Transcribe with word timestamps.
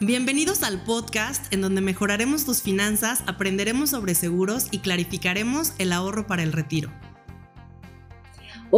Bienvenidos 0.00 0.62
al 0.62 0.82
podcast 0.82 1.50
en 1.54 1.62
donde 1.62 1.80
mejoraremos 1.80 2.44
tus 2.44 2.60
finanzas, 2.60 3.22
aprenderemos 3.26 3.88
sobre 3.88 4.14
seguros 4.14 4.66
y 4.70 4.80
clarificaremos 4.80 5.72
el 5.78 5.90
ahorro 5.90 6.26
para 6.26 6.42
el 6.42 6.52
retiro. 6.52 6.90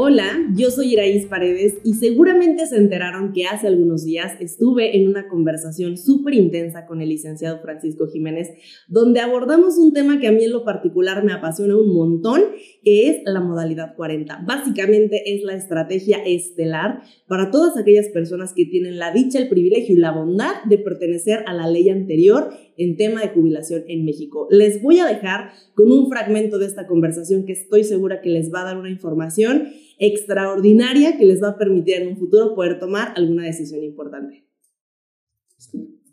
Hola, 0.01 0.47
yo 0.55 0.71
soy 0.71 0.93
Iraís 0.93 1.27
Paredes 1.27 1.79
y 1.83 1.95
seguramente 1.95 2.65
se 2.67 2.77
enteraron 2.77 3.33
que 3.33 3.47
hace 3.47 3.67
algunos 3.67 4.05
días 4.05 4.41
estuve 4.41 4.97
en 4.97 5.09
una 5.09 5.27
conversación 5.27 5.97
súper 5.97 6.35
intensa 6.35 6.87
con 6.87 7.03
el 7.03 7.09
licenciado 7.09 7.59
Francisco 7.63 8.07
Jiménez, 8.07 8.49
donde 8.87 9.19
abordamos 9.19 9.77
un 9.77 9.93
tema 9.93 10.21
que 10.21 10.29
a 10.29 10.31
mí 10.31 10.45
en 10.45 10.53
lo 10.53 10.65
particular 10.65 11.25
me 11.25 11.33
apasiona 11.33 11.77
un 11.77 11.93
montón, 11.93 12.43
que 12.85 13.11
es 13.11 13.23
la 13.25 13.41
modalidad 13.41 13.97
40. 13.97 14.45
Básicamente 14.47 15.35
es 15.35 15.43
la 15.43 15.55
estrategia 15.55 16.19
estelar 16.25 17.03
para 17.27 17.51
todas 17.51 17.77
aquellas 17.77 18.07
personas 18.11 18.53
que 18.55 18.67
tienen 18.67 19.01
la 19.01 19.13
dicha, 19.13 19.41
el 19.41 19.49
privilegio 19.49 19.97
y 19.97 19.99
la 19.99 20.13
bondad 20.13 20.63
de 20.69 20.79
pertenecer 20.79 21.43
a 21.49 21.55
la 21.55 21.69
ley 21.69 21.89
anterior 21.89 22.51
en 22.77 22.97
tema 22.97 23.21
de 23.21 23.31
jubilación 23.31 23.83
en 23.89 24.05
México. 24.05 24.47
Les 24.49 24.81
voy 24.81 25.01
a 25.01 25.07
dejar 25.07 25.51
con 25.75 25.91
un 25.91 26.09
fragmento 26.09 26.61
de 26.61 26.67
esta 26.67 26.87
conversación 26.87 27.45
que 27.47 27.53
estoy 27.53 27.83
segura 27.83 28.21
que 28.21 28.31
les 28.31 28.55
va 28.55 28.61
a 28.61 28.67
dar 28.67 28.79
una 28.79 28.91
información 28.91 29.67
extraordinaria 29.99 31.19
que 31.19 31.25
les 31.25 31.43
va 31.43 31.51
a 31.51 31.59
permitir 31.59 31.97
en 31.97 32.09
un 32.09 32.17
futuro 32.17 32.55
poder 32.55 32.79
tomar 32.79 33.13
alguna 33.17 33.45
decisión 33.45 33.83
importante. 33.83 34.49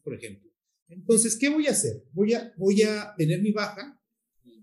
Por 0.03 0.15
ejemplo. 0.15 0.49
Entonces, 0.87 1.35
¿qué 1.35 1.49
voy 1.49 1.67
a 1.67 1.71
hacer? 1.71 2.03
Voy 2.13 2.33
a, 2.33 2.53
voy 2.57 2.81
a 2.83 3.13
tener 3.17 3.41
mi 3.41 3.51
baja, 3.51 3.99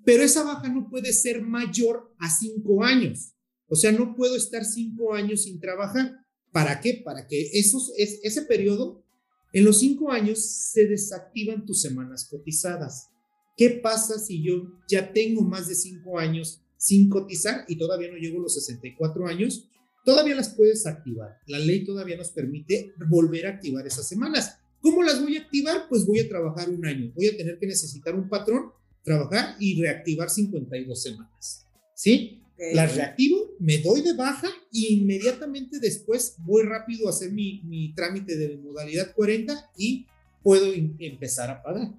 pero 0.04 0.22
esa 0.22 0.44
baja 0.44 0.68
no 0.68 0.88
puede 0.88 1.12
ser 1.12 1.42
mayor 1.42 2.14
a 2.18 2.30
cinco 2.30 2.82
años. 2.82 3.34
O 3.68 3.76
sea, 3.76 3.92
no 3.92 4.14
puedo 4.14 4.36
estar 4.36 4.64
cinco 4.64 5.14
años 5.14 5.44
sin 5.44 5.60
trabajar. 5.60 6.12
¿Para 6.52 6.80
qué? 6.80 7.00
Para 7.04 7.26
que 7.26 7.50
esos, 7.54 7.92
ese 7.96 8.42
periodo 8.42 9.04
en 9.52 9.64
los 9.64 9.78
cinco 9.78 10.10
años 10.10 10.44
se 10.44 10.86
desactivan 10.86 11.64
tus 11.64 11.80
semanas 11.80 12.28
cotizadas. 12.30 13.08
¿Qué 13.56 13.70
pasa 13.70 14.18
si 14.18 14.42
yo 14.42 14.64
ya 14.88 15.12
tengo 15.12 15.42
más 15.42 15.68
de 15.68 15.74
cinco 15.74 16.18
años 16.18 16.62
sin 16.82 17.08
cotizar 17.08 17.64
y 17.68 17.76
todavía 17.76 18.10
no 18.10 18.16
llego 18.16 18.40
a 18.40 18.42
los 18.42 18.54
64 18.54 19.28
años? 19.28 19.68
Todavía 20.04 20.34
las 20.34 20.48
puedes 20.48 20.84
activar. 20.84 21.38
La 21.46 21.60
ley 21.60 21.84
todavía 21.84 22.16
nos 22.16 22.30
permite 22.30 22.92
volver 23.08 23.46
a 23.46 23.50
activar 23.50 23.86
esas 23.86 24.08
semanas. 24.08 24.58
¿Cómo 24.80 25.04
las 25.04 25.22
voy 25.22 25.36
a 25.36 25.42
activar? 25.42 25.86
Pues 25.88 26.04
voy 26.04 26.18
a 26.18 26.28
trabajar 26.28 26.68
un 26.70 26.84
año. 26.84 27.12
Voy 27.14 27.28
a 27.28 27.36
tener 27.36 27.60
que 27.60 27.68
necesitar 27.68 28.16
un 28.16 28.28
patrón, 28.28 28.72
trabajar 29.04 29.54
y 29.60 29.80
reactivar 29.80 30.28
52 30.28 31.00
semanas. 31.00 31.68
¿Sí? 31.94 32.40
Las 32.74 32.96
reactivo, 32.96 33.54
me 33.60 33.78
doy 33.78 34.02
de 34.02 34.14
baja 34.14 34.48
e 34.48 34.92
inmediatamente 34.92 35.78
después 35.78 36.34
voy 36.38 36.64
rápido 36.64 37.06
a 37.06 37.10
hacer 37.10 37.30
mi, 37.30 37.62
mi 37.62 37.94
trámite 37.94 38.36
de 38.36 38.56
modalidad 38.56 39.14
40 39.14 39.70
y 39.78 40.06
puedo 40.42 40.72
empezar 40.98 41.48
a 41.48 41.62
pagar. 41.62 41.94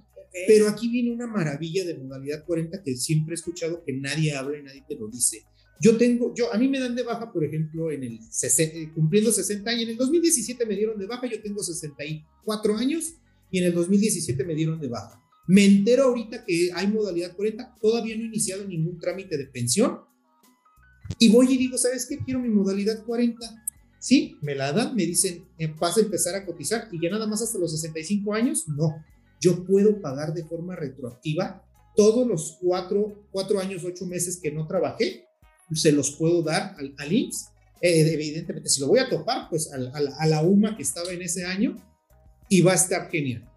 Pero 0.48 0.68
aquí 0.68 0.90
viene 0.90 1.12
una 1.12 1.28
maravilla 1.28 1.86
de 1.86 1.96
modalidad 1.96 2.44
40 2.46 2.82
que 2.82 2.96
siempre 2.96 3.34
he 3.34 3.36
escuchado 3.36 3.84
que 3.86 3.94
nadie 3.94 4.36
habla 4.36 4.58
y 4.58 4.64
nadie 4.64 4.84
te 4.88 4.96
lo 4.96 5.08
dice. 5.08 5.44
Yo 5.80 5.98
tengo, 5.98 6.34
yo, 6.36 6.54
a 6.54 6.58
mí 6.58 6.68
me 6.68 6.80
dan 6.80 6.96
de 6.96 7.04
baja, 7.04 7.32
por 7.32 7.44
ejemplo, 7.44 7.92
en 7.92 8.04
el 8.04 8.20
eh, 8.20 8.92
cumpliendo 8.96 9.32
60 9.32 9.70
años. 9.70 9.84
En 9.84 9.90
el 9.90 9.98
2017 9.98 10.66
me 10.66 10.76
dieron 10.76 10.98
de 10.98 11.06
baja, 11.06 11.28
yo 11.28 11.42
tengo 11.42 11.62
64 11.62 12.78
años 12.78 13.16
y 13.52 13.60
en 13.60 13.66
el 13.66 13.74
2017 13.74 14.44
me 14.44 14.56
dieron 14.56 14.80
de 14.80 14.88
baja. 14.88 15.22
Me 15.48 15.66
entero 15.66 16.06
ahorita 16.06 16.46
que 16.46 16.72
hay 16.74 16.88
modalidad 16.88 17.36
40, 17.36 17.76
todavía 17.82 18.16
no 18.16 18.24
he 18.24 18.28
iniciado 18.28 18.66
ningún 18.66 18.98
trámite 18.98 19.38
de 19.38 19.46
pensión, 19.48 20.00
y 21.20 21.30
voy 21.30 21.54
y 21.54 21.58
digo, 21.58 21.78
¿sabes 21.78 22.06
qué? 22.08 22.18
Quiero 22.20 22.40
mi 22.40 22.50
modalidad 22.50 23.04
40. 23.06 23.66
Sí, 24.00 24.38
me 24.42 24.56
la 24.56 24.74
dan, 24.74 24.96
me 24.96 25.06
dicen, 25.06 25.46
eh, 25.58 25.74
vas 25.80 25.98
a 25.98 26.02
empezar 26.02 26.36
a 26.36 26.46
cotizar 26.46 26.90
y 26.92 27.02
ya 27.02 27.10
nada 27.10 27.26
más 27.26 27.42
hasta 27.42 27.58
los 27.58 27.72
65 27.72 28.34
años. 28.34 28.68
No, 28.68 28.94
yo 29.44 29.66
puedo 29.66 30.00
pagar 30.02 30.34
de 30.34 30.46
forma 30.46 30.76
retroactiva 30.76 31.66
todos 31.96 32.26
los 32.26 32.58
cuatro, 32.62 33.28
cuatro 33.32 33.60
años, 33.60 33.84
ocho 33.84 34.06
meses 34.06 34.38
que 34.38 34.52
no 34.52 34.66
trabajé, 34.66 35.26
se 35.74 35.92
los 35.92 36.12
puedo 36.12 36.42
dar 36.42 36.76
al, 36.78 36.96
al 36.98 37.12
IMSS. 37.12 37.50
Eh, 37.82 38.14
evidentemente, 38.14 38.70
si 38.70 38.80
lo 38.80 38.88
voy 38.88 39.00
a 39.00 39.10
topar, 39.10 39.50
pues 39.50 39.72
a, 39.72 39.76
a 39.76 40.26
la 40.28 40.42
UMA 40.42 40.78
que 40.78 40.84
estaba 40.84 41.12
en 41.12 41.22
ese 41.22 41.44
año 41.46 41.76
y 42.48 42.62
va 42.62 42.72
a 42.72 42.76
estar 42.76 43.10
genial. 43.10 43.50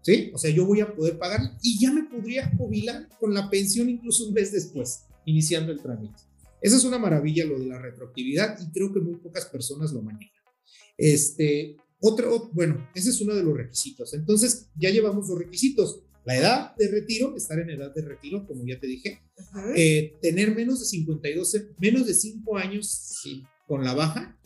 ¿Sí? 0.00 0.30
O 0.34 0.38
sea, 0.38 0.50
yo 0.50 0.66
voy 0.66 0.80
a 0.80 0.94
poder 0.94 1.18
pagar 1.18 1.40
y 1.62 1.78
ya 1.78 1.90
me 1.90 2.04
podría 2.04 2.50
jubilar 2.56 3.08
con 3.18 3.32
la 3.32 3.48
pensión 3.48 3.88
incluso 3.88 4.26
un 4.26 4.34
mes 4.34 4.52
después, 4.52 5.04
iniciando 5.24 5.72
el 5.72 5.80
trámite. 5.80 6.22
Esa 6.60 6.76
es 6.76 6.84
una 6.84 6.98
maravilla 6.98 7.44
lo 7.44 7.58
de 7.58 7.66
la 7.66 7.78
retroactividad 7.78 8.58
y 8.60 8.70
creo 8.70 8.92
que 8.92 9.00
muy 9.00 9.16
pocas 9.16 9.46
personas 9.46 9.92
lo 9.92 10.02
manejan. 10.02 10.30
Este, 10.96 11.76
otro, 12.00 12.50
bueno, 12.52 12.88
ese 12.94 13.10
es 13.10 13.20
uno 13.20 13.34
de 13.34 13.42
los 13.42 13.56
requisitos. 13.56 14.14
Entonces, 14.14 14.68
ya 14.76 14.90
llevamos 14.90 15.28
los 15.28 15.38
requisitos. 15.38 16.02
La 16.24 16.36
edad 16.36 16.76
de 16.76 16.88
retiro, 16.88 17.36
estar 17.36 17.58
en 17.58 17.70
edad 17.70 17.94
de 17.94 18.02
retiro, 18.02 18.46
como 18.46 18.64
ya 18.66 18.80
te 18.80 18.86
dije. 18.86 19.22
Eh, 19.76 20.14
tener 20.22 20.54
menos 20.54 20.80
de 20.80 20.86
52, 20.86 21.56
menos 21.78 22.06
de 22.06 22.14
5 22.14 22.56
años 22.56 23.20
con 23.66 23.84
la 23.84 23.94
baja. 23.94 24.38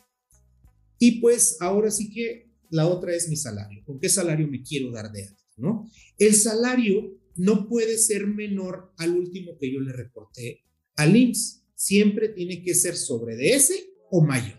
Y 0.99 1.21
pues 1.21 1.57
ahora 1.61 1.91
sí 1.91 2.11
que 2.11 2.51
la 2.71 2.87
otra 2.89 3.15
es 3.15 3.29
mi 3.29 3.37
salario. 3.37 3.83
¿Con 3.85 4.01
qué 4.01 4.09
salario 4.09 4.49
me 4.49 4.63
quiero 4.63 4.91
dar 4.91 5.13
de 5.13 5.23
alta? 5.23 5.43
¿no? 5.57 5.89
El 6.19 6.35
salario 6.35 7.17
no 7.37 7.69
puede 7.69 7.99
ser 7.99 8.27
menor 8.27 8.93
al 8.97 9.15
último 9.17 9.57
que 9.59 9.73
yo 9.73 9.81
le 9.81 9.93
reporté 9.93 10.65
al 10.99 11.17
IMSS 11.17 11.63
siempre 11.77 12.29
tiene 12.31 12.61
que 12.61 12.75
ser 12.75 12.97
sobre 12.97 13.37
de 13.37 13.55
ese 13.55 13.95
o 14.11 14.21
mayor. 14.21 14.59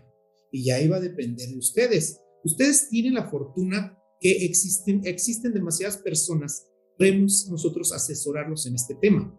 Y 0.50 0.64
ya 0.64 0.80
iba 0.80 0.96
a 0.96 1.00
depender 1.00 1.50
de 1.50 1.58
ustedes. 1.58 2.18
Ustedes 2.44 2.88
tienen 2.88 3.14
la 3.14 3.28
fortuna 3.28 3.96
que 4.20 4.44
existen, 4.44 5.00
existen 5.04 5.52
demasiadas 5.52 5.98
personas. 5.98 6.66
Podemos 6.98 7.48
nosotros 7.50 7.92
asesorarlos 7.92 8.66
en 8.66 8.74
este 8.74 8.94
tema. 8.94 9.34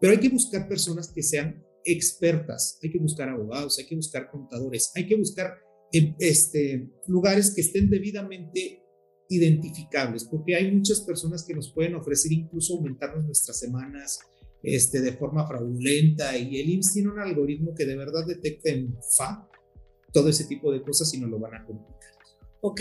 Pero 0.00 0.12
hay 0.12 0.20
que 0.20 0.28
buscar 0.28 0.68
personas 0.68 1.10
que 1.12 1.22
sean 1.22 1.64
expertas. 1.84 2.78
Hay 2.82 2.90
que 2.90 2.98
buscar 2.98 3.28
abogados, 3.28 3.78
hay 3.78 3.86
que 3.86 3.96
buscar 3.96 4.30
contadores, 4.30 4.92
hay 4.94 5.06
que 5.06 5.16
buscar 5.16 5.54
em, 5.92 6.14
este, 6.18 6.90
lugares 7.06 7.54
que 7.54 7.60
estén 7.62 7.88
debidamente 7.88 8.82
identificables, 9.28 10.24
porque 10.24 10.54
hay 10.54 10.70
muchas 10.70 11.00
personas 11.00 11.44
que 11.44 11.54
nos 11.54 11.72
pueden 11.72 11.94
ofrecer 11.94 12.32
incluso 12.32 12.74
aumentarnos 12.74 13.24
nuestras 13.24 13.58
semanas, 13.58 14.20
este, 14.62 15.00
de 15.00 15.12
forma 15.12 15.46
fraudulenta 15.46 16.36
y 16.36 16.60
el 16.60 16.70
IMSS 16.70 16.92
tiene 16.94 17.10
un 17.10 17.20
algoritmo 17.20 17.74
que 17.74 17.86
de 17.86 17.96
verdad 17.96 18.26
detecta 18.26 18.70
en 18.70 18.96
FA 19.16 19.48
todo 20.12 20.28
ese 20.28 20.44
tipo 20.44 20.72
de 20.72 20.82
cosas 20.82 21.12
y 21.14 21.20
no 21.20 21.28
lo 21.28 21.38
van 21.38 21.54
a 21.54 21.64
complicar. 21.64 22.15
Ok, 22.68 22.80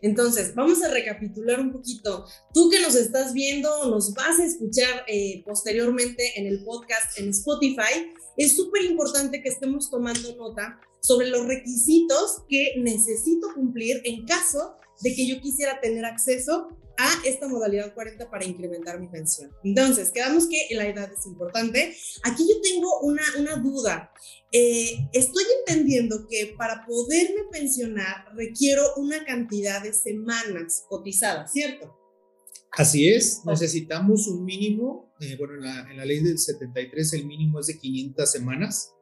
entonces 0.00 0.54
vamos 0.54 0.82
a 0.82 0.88
recapitular 0.88 1.60
un 1.60 1.70
poquito. 1.70 2.24
Tú 2.54 2.70
que 2.70 2.80
nos 2.80 2.94
estás 2.94 3.34
viendo, 3.34 3.90
nos 3.90 4.14
vas 4.14 4.38
a 4.38 4.44
escuchar 4.46 5.04
eh, 5.06 5.42
posteriormente 5.44 6.40
en 6.40 6.46
el 6.46 6.64
podcast 6.64 7.18
en 7.18 7.28
Spotify, 7.28 8.10
es 8.38 8.56
súper 8.56 8.86
importante 8.86 9.42
que 9.42 9.50
estemos 9.50 9.90
tomando 9.90 10.34
nota 10.36 10.80
sobre 11.00 11.28
los 11.28 11.44
requisitos 11.44 12.38
que 12.48 12.72
necesito 12.78 13.48
cumplir 13.54 14.00
en 14.04 14.24
caso 14.24 14.76
de 15.00 15.14
que 15.14 15.26
yo 15.26 15.40
quisiera 15.40 15.80
tener 15.80 16.04
acceso 16.04 16.68
a 16.98 17.08
esta 17.24 17.46
modalidad 17.46 17.94
40 17.94 18.28
para 18.28 18.44
incrementar 18.44 19.00
mi 19.00 19.08
pensión. 19.08 19.52
Entonces, 19.62 20.10
quedamos 20.10 20.48
que 20.48 20.74
la 20.74 20.88
edad 20.88 21.10
es 21.12 21.26
importante. 21.26 21.96
Aquí 22.24 22.44
yo 22.48 22.60
tengo 22.60 23.00
una, 23.02 23.22
una 23.38 23.56
duda. 23.56 24.10
Eh, 24.50 24.96
estoy 25.12 25.44
entendiendo 25.60 26.26
que 26.28 26.54
para 26.58 26.84
poderme 26.84 27.42
pensionar 27.52 28.26
requiero 28.34 28.82
una 28.96 29.24
cantidad 29.24 29.80
de 29.80 29.92
semanas 29.92 30.84
cotizadas, 30.88 31.52
¿cierto? 31.52 31.94
Así 32.72 33.08
es, 33.08 33.42
necesitamos 33.46 34.26
un 34.26 34.44
mínimo, 34.44 35.14
eh, 35.20 35.36
bueno, 35.38 35.54
en 35.54 35.62
la, 35.62 35.90
en 35.90 35.96
la 35.96 36.04
ley 36.04 36.20
del 36.20 36.38
73 36.38 37.12
el 37.14 37.26
mínimo 37.26 37.60
es 37.60 37.68
de 37.68 37.78
500 37.78 38.30
semanas 38.30 38.92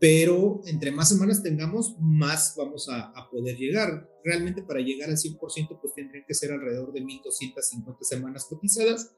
pero 0.00 0.62
entre 0.64 0.90
más 0.90 1.10
semanas 1.10 1.42
tengamos, 1.42 1.94
más 2.00 2.54
vamos 2.56 2.88
a, 2.88 3.12
poder 3.30 3.56
llegar. 3.56 4.08
Realmente 4.24 4.62
para 4.62 4.80
llegar 4.80 5.10
al 5.10 5.16
100%, 5.16 5.78
pues 5.80 5.94
tendrían 5.94 6.24
que 6.26 6.34
ser 6.34 6.52
alrededor 6.52 6.92
de 6.92 7.02
1.250 7.02 7.98
semanas 8.00 8.46
cotizadas, 8.48 9.14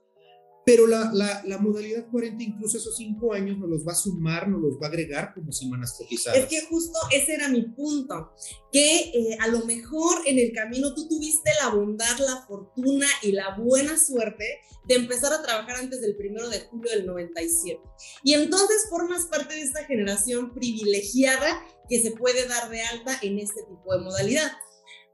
pero 0.65 0.87
la, 0.87 1.11
la, 1.13 1.59
modalidad 1.59 2.07
40, 2.11 2.43
incluso 2.43 2.79
esos 2.79 2.97
cinco 2.97 3.33
años, 3.33 3.59
nos 3.59 3.69
los 3.69 3.87
va 3.87 3.93
a 3.93 3.97
sumar, 3.97 4.49
nos 4.49 4.61
los 4.61 4.75
va 4.81 4.87
a 4.87 4.91
agregar 4.91 5.35
como 5.35 5.51
semanas 5.51 5.95
cotizadas. 5.99 6.39
Es 6.39 6.47
que 6.47 6.67
justo 6.67 6.99
ese 7.11 7.35
era 7.35 7.49
mi 7.49 7.63
punto, 7.63 8.33
que 8.71 9.11
eh, 9.11 9.37
a 9.41 9.49
lo 9.49 9.65
mejor 9.67 10.21
en 10.25 10.39
el 10.39 10.53
camino 10.53 10.95
tú 10.95 11.09
tuviste 11.09 11.51
la 11.61 11.71
bondad, 11.71 12.17
la 12.19 12.45
fortuna 12.47 13.07
y 13.23 13.33
la 13.33 13.57
buena 13.57 13.99
suerte 13.99 14.45
de 14.87 14.95
empezar 14.95 15.33
a 15.33 15.43
trabajar 15.43 15.77
antes 15.77 16.01
del 16.01 16.17
primero 16.17 16.49
de 16.49 16.61
julio 16.61 16.91
del 16.93 17.07
97. 17.07 17.81
Y 18.23 18.35
entonces 18.35 18.87
formas 18.89 19.27
parte 19.27 19.55
de 19.55 19.63
esta 19.63 19.85
generación 19.85 20.55
privilegiada 20.55 21.61
que 21.89 22.01
se 22.01 22.13
puede 22.13 22.47
dar 22.47 22.71
de 22.71 22.83
alta 22.83 23.19
en 23.23 23.39
este 23.39 23.63
tipo 23.63 23.95
de 23.95 24.05
modalidad. 24.05 24.53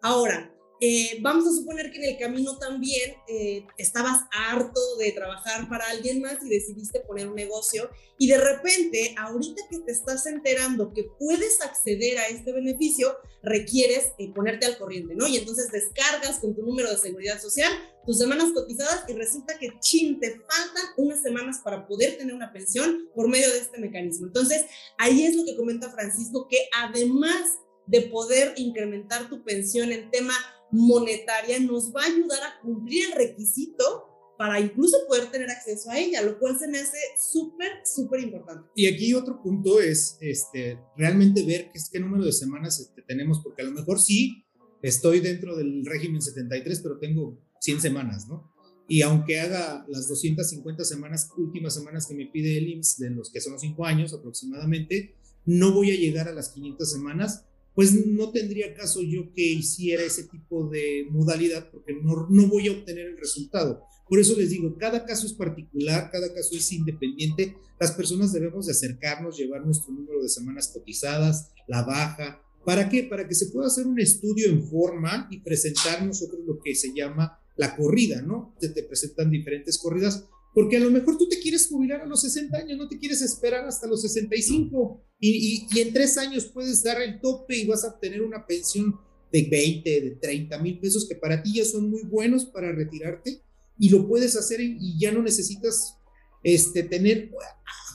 Ahora, 0.02 0.54
eh, 0.80 1.19
vamos 1.20 1.46
a 1.46 1.52
suponer 1.52 1.90
que 1.90 1.98
en 1.98 2.04
el 2.04 2.19
camino 2.19 2.56
también 2.58 3.14
eh, 3.26 3.66
estabas 3.76 4.22
harto 4.30 4.80
de 4.98 5.10
trabajar 5.12 5.69
para 5.69 5.88
alguien 5.88 6.20
más 6.20 6.38
y 6.44 6.48
decidiste 6.48 7.00
poner 7.00 7.28
un 7.28 7.34
negocio 7.34 7.90
y 8.16 8.28
de 8.28 8.38
repente, 8.38 9.14
ahorita 9.16 9.62
que 9.70 9.78
te 9.78 9.92
estás 9.92 10.26
enterando 10.26 10.92
que 10.92 11.04
puedes 11.19 11.60
acceder 11.62 12.19
a 12.19 12.26
este 12.26 12.52
beneficio, 12.52 13.16
requieres 13.42 14.12
eh, 14.19 14.32
ponerte 14.34 14.66
al 14.66 14.76
corriente, 14.76 15.14
¿no? 15.14 15.28
Y 15.28 15.36
entonces 15.36 15.70
descargas 15.70 16.40
con 16.40 16.54
tu 16.54 16.62
número 16.62 16.90
de 16.90 16.98
seguridad 16.98 17.40
social 17.40 17.72
tus 18.04 18.19
semanas 18.19 18.52
cotizadas 18.52 19.04
y 19.08 19.12
resulta 19.12 19.58
que, 19.58 19.78
chin, 19.81 20.19
te 20.19 20.31
faltan 20.31 20.84
unas 20.96 21.22
semanas 21.22 21.60
para 21.62 21.86
poder 21.86 22.19
tener 22.19 22.34
una 22.34 22.52
pensión 22.52 23.08
por 23.14 23.28
medio 23.28 23.52
de 23.52 23.58
este 23.58 23.78
mecanismo. 23.78 24.26
Entonces, 24.26 24.64
ahí 24.96 25.24
es 25.24 25.36
lo 25.36 25.44
que 25.44 25.56
comenta 25.56 25.90
Francisco, 25.90 26.48
que 26.48 26.69
además 26.74 27.58
de 27.86 28.02
poder 28.02 28.54
incrementar 28.56 29.28
tu 29.28 29.44
pensión 29.44 29.92
en 29.92 30.10
tema 30.10 30.34
monetaria 30.70 31.59
nos 31.61 31.94
va 31.94 32.03
a 32.03 32.06
ayudar 32.06 32.43
a 32.43 32.61
cumplir 32.61 33.06
el 33.06 33.12
requisito 33.12 34.09
para 34.38 34.61
incluso 34.61 34.97
poder 35.09 35.31
tener 35.31 35.50
acceso 35.50 35.91
a 35.91 35.99
ella, 35.99 36.23
lo 36.23 36.38
cual 36.38 36.56
se 36.59 36.69
me 36.69 36.79
hace 36.79 36.99
súper, 37.31 37.69
súper 37.85 38.20
importante. 38.20 38.69
Y 38.76 38.87
aquí 38.87 39.12
otro 39.12 39.43
punto 39.43 39.81
es 39.81 40.17
este, 40.20 40.79
realmente 40.97 41.44
ver 41.44 41.70
qué, 41.73 41.81
qué 41.91 41.99
número 41.99 42.25
de 42.25 42.32
semanas 42.32 42.79
este, 42.79 43.03
tenemos, 43.03 43.41
porque 43.43 43.62
a 43.62 43.65
lo 43.65 43.73
mejor 43.73 44.00
sí 44.00 44.44
estoy 44.81 45.19
dentro 45.19 45.56
del 45.56 45.85
régimen 45.85 46.23
73, 46.23 46.81
pero 46.81 46.99
tengo 46.99 47.37
100 47.61 47.81
semanas, 47.81 48.29
¿no? 48.29 48.55
Y 48.87 49.03
aunque 49.03 49.41
haga 49.41 49.85
las 49.88 50.09
250 50.09 50.85
semanas, 50.85 51.31
últimas 51.37 51.75
semanas 51.75 52.06
que 52.06 52.15
me 52.15 52.26
pide 52.26 52.56
el 52.56 52.69
IMSS, 52.69 52.99
de 52.99 53.11
los 53.11 53.31
que 53.31 53.41
son 53.41 53.55
los 53.55 53.61
5 53.61 53.85
años 53.85 54.15
aproximadamente, 54.15 55.17
no 55.44 55.73
voy 55.73 55.91
a 55.91 55.97
llegar 55.97 56.29
a 56.29 56.32
las 56.32 56.50
500 56.50 56.91
semanas 56.91 57.44
pues 57.78 57.94
no 57.94 58.32
tendría 58.32 58.75
caso 58.75 59.00
yo 59.02 59.32
que 59.32 59.52
hiciera 59.52 60.02
ese 60.02 60.25
tipo 60.25 60.69
de 60.69 61.06
modalidad 61.12 61.70
porque 61.70 61.94
no, 61.94 62.26
no 62.28 62.48
voy 62.48 62.66
a 62.66 62.72
obtener 62.72 63.06
el 63.06 63.16
resultado. 63.16 63.84
Por 64.08 64.19
eso 64.19 64.36
les 64.36 64.50
digo, 64.50 64.76
cada 64.76 65.04
caso 65.04 65.26
es 65.26 65.32
particular, 65.32 66.10
cada 66.10 66.34
caso 66.34 66.56
es 66.56 66.72
independiente. 66.72 67.54
Las 67.78 67.92
personas 67.92 68.32
debemos 68.32 68.66
de 68.66 68.72
acercarnos, 68.72 69.38
llevar 69.38 69.64
nuestro 69.64 69.94
número 69.94 70.20
de 70.20 70.28
semanas 70.28 70.72
cotizadas, 70.75 71.52
la 71.69 71.84
baja. 71.84 72.42
¿Para 72.64 72.88
qué? 72.88 73.04
Para 73.04 73.28
que 73.28 73.36
se 73.36 73.46
pueda 73.46 73.69
hacer 73.69 73.86
un 73.86 74.00
estudio 74.00 74.48
en 74.48 74.66
forma 74.66 75.28
y 75.31 75.38
presentar 75.38 76.04
nosotros 76.04 76.40
lo 76.44 76.58
que 76.58 76.74
se 76.74 76.92
llama 76.92 77.38
la 77.54 77.76
corrida, 77.76 78.22
¿no? 78.22 78.56
Se 78.60 78.70
te 78.70 78.82
presentan 78.82 79.31
diferentes 79.31 79.78
corridas 79.78 80.24
porque 80.54 80.76
a 80.76 80.80
lo 80.80 80.90
mejor 80.90 81.16
tú 81.16 81.28
te 81.28 81.38
quieres 81.38 81.68
jubilar 81.68 82.00
a 82.00 82.06
los 82.06 82.22
60 82.22 82.56
años, 82.56 82.78
no 82.78 82.88
te 82.88 82.98
quieres 82.98 83.22
esperar 83.22 83.66
hasta 83.66 83.86
los 83.86 84.02
65 84.02 85.04
y, 85.20 85.66
y, 85.70 85.80
en 85.80 85.92
tres 85.92 86.18
años 86.18 86.46
puedes 86.46 86.82
dar 86.82 87.00
el 87.02 87.20
tope 87.20 87.56
y 87.56 87.66
vas 87.66 87.84
a 87.84 87.88
obtener 87.88 88.22
una 88.22 88.46
pensión 88.46 88.98
de 89.32 89.42
20, 89.42 90.00
de 90.00 90.10
30 90.12 90.58
mil 90.58 90.78
pesos 90.78 91.06
que 91.08 91.14
para 91.14 91.42
ti 91.42 91.54
ya 91.54 91.64
son 91.64 91.90
muy 91.90 92.02
buenos 92.02 92.46
para 92.46 92.72
retirarte. 92.72 93.42
Y 93.78 93.90
lo 93.90 94.08
puedes 94.08 94.34
hacer 94.36 94.60
y 94.60 94.98
ya 94.98 95.12
no 95.12 95.22
necesitas 95.22 95.98
este, 96.42 96.82
tener 96.82 97.30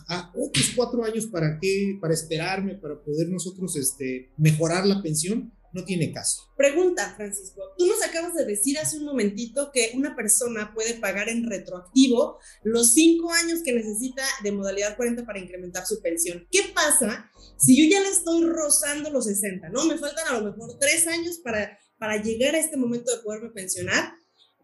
a, 0.07 0.31
otros 0.35 0.71
cuatro 0.75 1.03
años 1.03 1.27
para 1.27 1.57
qué, 1.59 1.97
para 1.99 2.13
esperarme, 2.13 2.75
para 2.75 3.01
poder 3.01 3.29
nosotros 3.29 3.75
este, 3.75 4.29
mejorar 4.37 4.85
la 4.85 5.01
pensión 5.01 5.51
no 5.73 5.83
tiene 5.83 6.13
caso. 6.13 6.43
Pregunta, 6.55 7.13
Francisco, 7.17 7.61
tú 7.77 7.87
nos 7.87 8.01
acabas 8.03 8.35
de 8.35 8.45
decir 8.45 8.77
hace 8.77 8.97
un 8.97 9.05
momentito 9.05 9.71
que 9.73 9.91
una 9.95 10.15
persona 10.15 10.71
puede 10.73 10.93
pagar 10.93 11.29
en 11.29 11.49
retroactivo 11.49 12.39
los 12.63 12.93
cinco 12.93 13.31
años 13.31 13.61
que 13.63 13.73
necesita 13.73 14.23
de 14.43 14.51
modalidad 14.51 14.95
40 14.95 15.25
para 15.25 15.39
incrementar 15.39 15.85
su 15.85 16.01
pensión. 16.01 16.47
¿Qué 16.51 16.71
pasa 16.73 17.29
si 17.57 17.75
yo 17.75 17.89
ya 17.91 18.01
le 18.01 18.09
estoy 18.09 18.45
rozando 18.45 19.09
los 19.09 19.25
60, 19.25 19.69
no? 19.69 19.85
Me 19.85 19.97
faltan 19.97 20.27
a 20.27 20.39
lo 20.39 20.51
mejor 20.51 20.77
tres 20.79 21.07
años 21.07 21.39
para, 21.43 21.77
para 21.97 22.21
llegar 22.21 22.55
a 22.55 22.59
este 22.59 22.77
momento 22.77 23.15
de 23.15 23.23
poderme 23.23 23.49
pensionar. 23.49 24.13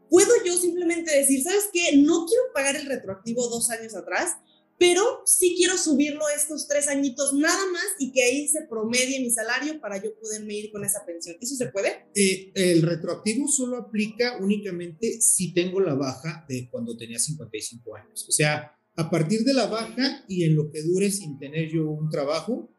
¿Puedo 0.09 0.31
yo 0.45 0.57
simplemente 0.57 1.15
decir, 1.15 1.43
¿sabes 1.43 1.69
qué? 1.73 1.97
No 1.97 2.25
quiero 2.25 2.43
pagar 2.53 2.75
el 2.75 2.85
retroactivo 2.85 3.47
dos 3.47 3.69
años 3.69 3.95
atrás, 3.95 4.37
pero 4.79 5.03
sí 5.25 5.55
quiero 5.57 5.77
subirlo 5.77 6.21
estos 6.33 6.65
tres 6.67 6.87
añitos 6.87 7.33
nada 7.33 7.71
más 7.73 7.83
y 7.99 8.13
que 8.13 8.23
ahí 8.23 8.47
se 8.47 8.61
promedie 8.61 9.19
mi 9.19 9.29
salario 9.29 9.79
para 9.81 10.01
yo 10.01 10.17
poderme 10.17 10.53
ir 10.53 10.71
con 10.71 10.85
esa 10.85 11.05
pensión. 11.05 11.35
¿Eso 11.41 11.55
se 11.55 11.67
puede? 11.67 12.05
Eh, 12.15 12.53
el 12.55 12.81
retroactivo 12.81 13.49
solo 13.49 13.75
aplica 13.75 14.37
únicamente 14.39 15.19
si 15.19 15.53
tengo 15.53 15.81
la 15.81 15.95
baja 15.95 16.45
de 16.47 16.69
cuando 16.71 16.95
tenía 16.95 17.19
55 17.19 17.95
años. 17.97 18.25
O 18.29 18.31
sea, 18.31 18.73
a 18.95 19.09
partir 19.09 19.43
de 19.43 19.53
la 19.53 19.67
baja 19.67 20.23
y 20.29 20.45
en 20.45 20.55
lo 20.55 20.71
que 20.71 20.81
dure 20.81 21.11
sin 21.11 21.37
tener 21.37 21.69
yo 21.69 21.89
un 21.89 22.09
trabajo, 22.09 22.73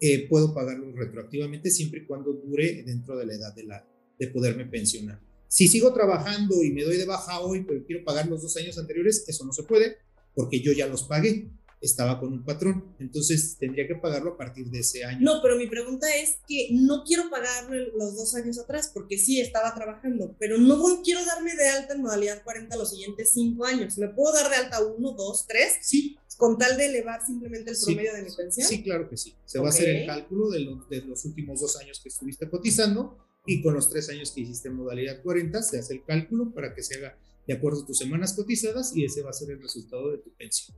eh, 0.00 0.26
puedo 0.28 0.54
pagarlo 0.54 0.90
retroactivamente 0.92 1.70
siempre 1.70 2.00
y 2.00 2.06
cuando 2.06 2.32
dure 2.32 2.82
dentro 2.82 3.14
de 3.18 3.26
la 3.26 3.34
edad 3.34 3.54
de, 3.54 3.64
la, 3.64 3.86
de 4.18 4.26
poderme 4.28 4.64
pensionar. 4.64 5.20
Si 5.48 5.68
sigo 5.68 5.92
trabajando 5.92 6.62
y 6.62 6.70
me 6.70 6.82
doy 6.82 6.96
de 6.96 7.04
baja 7.04 7.40
hoy, 7.40 7.62
pero 7.68 7.84
quiero 7.84 8.04
pagar 8.04 8.26
los 8.26 8.40
dos 8.40 8.56
años 8.56 8.78
anteriores, 8.78 9.24
eso 9.28 9.44
no 9.44 9.52
se 9.52 9.64
puede 9.64 9.98
porque 10.34 10.60
yo 10.60 10.72
ya 10.72 10.86
los 10.86 11.04
pagué, 11.04 11.50
estaba 11.82 12.20
con 12.20 12.32
un 12.32 12.44
patrón, 12.44 12.94
entonces 13.00 13.56
tendría 13.58 13.86
que 13.88 13.96
pagarlo 13.96 14.34
a 14.34 14.36
partir 14.36 14.70
de 14.70 14.78
ese 14.78 15.04
año. 15.04 15.18
No, 15.20 15.42
pero 15.42 15.56
mi 15.56 15.66
pregunta 15.66 16.06
es 16.16 16.36
que 16.48 16.68
no 16.70 17.02
quiero 17.04 17.28
pagarlo 17.28 17.74
los 17.96 18.16
dos 18.16 18.34
años 18.36 18.58
atrás, 18.58 18.90
porque 18.94 19.18
sí 19.18 19.40
estaba 19.40 19.74
trabajando, 19.74 20.36
pero 20.38 20.58
no 20.58 21.02
quiero 21.02 21.24
darme 21.24 21.54
de 21.56 21.68
alta 21.68 21.94
en 21.94 22.02
modalidad 22.02 22.42
40 22.44 22.76
los 22.76 22.90
siguientes 22.90 23.30
cinco 23.34 23.66
años. 23.66 23.98
¿Me 23.98 24.08
puedo 24.08 24.32
dar 24.32 24.48
de 24.48 24.56
alta 24.56 24.80
uno, 24.80 25.12
dos, 25.12 25.44
tres? 25.46 25.74
Sí. 25.82 26.16
Con 26.38 26.56
tal 26.56 26.76
de 26.76 26.86
elevar 26.86 27.24
simplemente 27.26 27.72
el 27.72 27.76
promedio 27.84 28.14
de 28.14 28.22
mi 28.22 28.30
pensión. 28.34 28.66
Sí, 28.66 28.82
claro 28.82 29.08
que 29.08 29.16
sí. 29.16 29.34
Se 29.44 29.58
va 29.58 29.66
a 29.66 29.68
hacer 29.68 29.88
el 29.88 30.06
cálculo 30.06 30.50
de, 30.50 30.60
de 30.88 31.02
los 31.02 31.24
últimos 31.24 31.60
dos 31.60 31.76
años 31.76 32.00
que 32.00 32.08
estuviste 32.08 32.48
cotizando 32.48 33.18
y 33.44 33.60
con 33.60 33.74
los 33.74 33.90
tres 33.90 34.08
años 34.08 34.30
que 34.30 34.42
hiciste 34.42 34.68
en 34.68 34.76
modalidad 34.76 35.20
40 35.22 35.62
se 35.62 35.78
hace 35.78 35.94
el 35.94 36.04
cálculo 36.04 36.52
para 36.54 36.74
que 36.74 36.82
se 36.82 36.96
haga 36.96 37.18
de 37.46 37.54
acuerdo 37.54 37.82
a 37.82 37.86
tus 37.86 37.98
semanas 37.98 38.34
cotizadas 38.34 38.96
y 38.96 39.04
ese 39.04 39.22
va 39.22 39.30
a 39.30 39.34
ser 39.34 39.50
el 39.50 39.62
resultado 39.62 40.10
de 40.10 40.18
tu 40.18 40.32
pensión. 40.34 40.76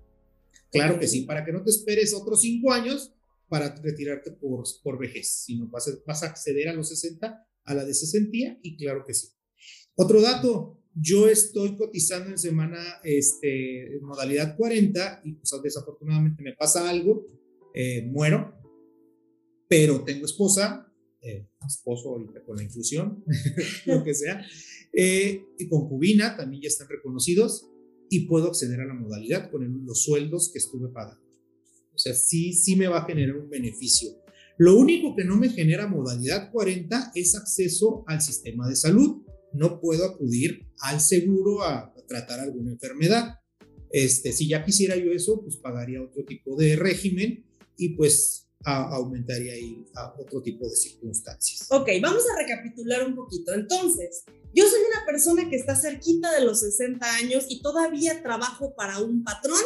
Claro 0.71 0.99
que 0.99 1.07
sí, 1.07 1.23
para 1.23 1.45
que 1.45 1.53
no 1.53 1.63
te 1.63 1.71
esperes 1.71 2.15
otros 2.15 2.41
cinco 2.41 2.73
años 2.73 3.13
para 3.49 3.75
retirarte 3.77 4.33
por, 4.33 4.65
por 4.83 4.99
vejez, 4.99 5.29
sino 5.29 5.69
vas 5.69 6.23
a, 6.23 6.27
acceder 6.27 6.69
a 6.69 6.73
los 6.73 6.89
60, 6.89 7.47
a 7.65 7.75
la 7.75 7.85
de 7.85 7.95
60 7.95 8.59
y 8.63 8.77
claro 8.77 9.05
que 9.07 9.15
sí. 9.15 9.29
Otro 9.95 10.21
dato, 10.21 10.83
yo 10.95 11.29
estoy 11.29 11.77
cotizando 11.77 12.31
en 12.31 12.39
semana, 12.39 12.83
este, 13.05 14.01
modalidad 14.03 14.57
40 14.57 15.23
y 15.25 15.35
pues 15.35 15.53
desafortunadamente 15.63 16.43
me 16.43 16.55
pasa 16.55 16.89
algo, 16.89 17.27
eh, 17.75 18.03
muero, 18.03 18.55
pero 19.69 20.03
tengo 20.03 20.25
esposa, 20.25 20.93
eh, 21.25 21.49
esposo 21.67 22.11
ahorita 22.11 22.45
con 22.45 22.57
la 22.57 22.63
inclusión, 22.63 23.25
lo 23.87 24.05
que 24.05 24.15
sea, 24.15 24.45
eh, 24.93 25.45
y 25.59 25.69
concubina 25.69 26.37
también 26.37 26.63
ya 26.63 26.69
están 26.69 26.89
reconocidos 26.89 27.67
y 28.11 28.27
puedo 28.27 28.49
acceder 28.49 28.81
a 28.81 28.87
la 28.87 28.95
modalidad 28.95 29.51
con 29.51 29.85
los 29.85 30.03
sueldos 30.03 30.51
que 30.53 30.59
estuve 30.59 30.89
pagando. 30.89 31.25
O 31.95 31.99
sea, 31.99 32.15
sí, 32.15 32.53
sí 32.53 32.77
me 32.77 32.89
va 32.89 32.99
a 32.99 33.07
generar 33.07 33.37
un 33.37 33.49
beneficio. 33.49 34.11
Lo 34.59 34.77
único 34.77 35.17
que 35.17 35.25
no 35.25 35.37
me 35.37 35.49
genera 35.49 35.89
modalidad 35.89 36.51
40 36.53 37.13
es 37.15 37.35
acceso 37.35 38.05
al 38.07 38.21
sistema 38.21 38.69
de 38.69 38.77
salud. 38.77 39.23
No 39.53 39.81
puedo 39.81 40.05
acudir 40.05 40.69
al 40.81 41.01
seguro 41.01 41.63
a, 41.63 41.93
tratar 42.07 42.41
alguna 42.41 42.71
enfermedad. 42.71 43.37
Este, 43.91 44.33
si 44.33 44.47
ya 44.47 44.63
quisiera 44.63 44.95
yo 44.95 45.11
eso, 45.13 45.41
pues 45.43 45.57
pagaría 45.57 46.03
otro 46.03 46.25
tipo 46.25 46.55
de 46.57 46.77
régimen 46.77 47.47
y 47.79 47.97
pues 47.97 48.44
aumentaría 48.65 49.53
ahí 49.53 49.85
a 49.95 50.15
otro 50.19 50.41
tipo 50.43 50.69
de 50.69 50.75
circunstancias. 50.75 51.67
Ok, 51.71 51.89
vamos 52.01 52.25
a 52.31 52.43
recapitular 52.43 53.07
un 53.07 53.15
poquito. 53.15 53.53
Entonces, 53.53 54.25
yo 54.55 54.69
soy 54.69 54.81
una 54.95 55.05
persona 55.05 55.49
que 55.51 55.57
está 55.57 55.77
cerquita 55.77 56.33
de 56.33 56.45
los 56.45 56.61
60 56.61 57.15
años 57.17 57.45
y 57.49 57.61
todavía 57.61 58.23
trabajo 58.23 58.75
para 58.75 58.99
un 58.99 59.25
patrón, 59.25 59.61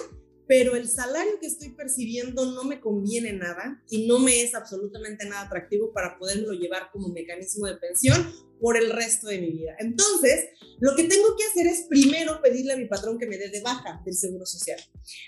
pero 0.47 0.75
el 0.77 0.89
salario 0.89 1.39
que 1.41 1.47
estoy 1.47 1.71
percibiendo 1.71 2.47
no 2.53 2.65
me 2.65 2.81
conviene 2.81 3.35
nada 3.35 3.83
y 3.91 4.07
no 4.07 4.19
me 4.19 4.43
es 4.43 4.55
absolutamente 4.55 5.27
nada 5.27 5.43
atractivo 5.43 5.93
para 5.93 6.19
poderlo 6.19 6.53
llevar 6.53 6.91
como 6.91 7.09
mecanismo 7.09 7.67
de 7.67 7.77
pensión 7.77 8.33
por 8.61 8.77
el 8.77 8.91
resto 8.91 9.29
de 9.29 9.41
mi 9.41 9.51
vida. 9.51 9.77
Entonces, 9.79 10.47
lo 10.81 10.97
que 10.97 11.05
tengo 11.05 11.37
que 11.37 11.45
hacer 11.45 11.67
es 11.67 11.83
primero 11.89 12.41
pedirle 12.43 12.73
a 12.73 12.77
mi 12.79 12.87
patrón 12.87 13.19
que 13.19 13.27
me 13.27 13.37
dé 13.37 13.51
de 13.51 13.61
baja 13.61 14.01
del 14.05 14.15
Seguro 14.15 14.47
Social. 14.47 14.81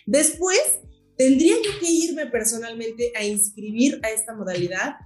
Después, 0.07 0.59
tendría 1.21 1.55
yo 1.62 1.79
que 1.79 1.91
irme 1.91 2.29
personalmente 2.29 3.12
a 3.15 3.23
inscribir 3.23 4.00
a 4.03 4.09
esta 4.09 4.35
modalidad 4.35 4.97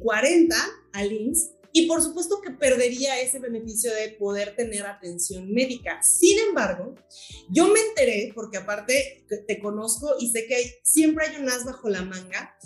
40 0.00 0.54
eh, 0.54 0.58
al 0.92 1.12
INS 1.12 1.50
y 1.72 1.88
por 1.88 2.00
supuesto 2.00 2.40
que 2.40 2.52
perdería 2.52 3.20
ese 3.20 3.40
beneficio 3.40 3.92
de 3.92 4.10
poder 4.10 4.54
tener 4.54 4.86
atención 4.86 5.52
médica. 5.52 6.00
Sin 6.04 6.38
embargo, 6.38 6.94
yo 7.48 7.66
me 7.66 7.80
enteré, 7.80 8.30
porque 8.32 8.58
aparte 8.58 9.26
te 9.48 9.58
conozco 9.58 10.14
y 10.20 10.30
sé 10.30 10.46
que 10.46 10.78
siempre 10.84 11.26
hay 11.26 11.42
un 11.42 11.48
as 11.48 11.64
bajo 11.64 11.88
la 11.88 12.04
manga, 12.04 12.56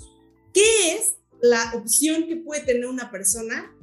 ¿qué 0.53 0.93
es 0.93 1.15
la 1.41 1.73
opción 1.77 2.27
que 2.27 2.37
puede 2.37 2.67
tener 2.67 2.85
una 2.85 3.11
persona 3.11 3.75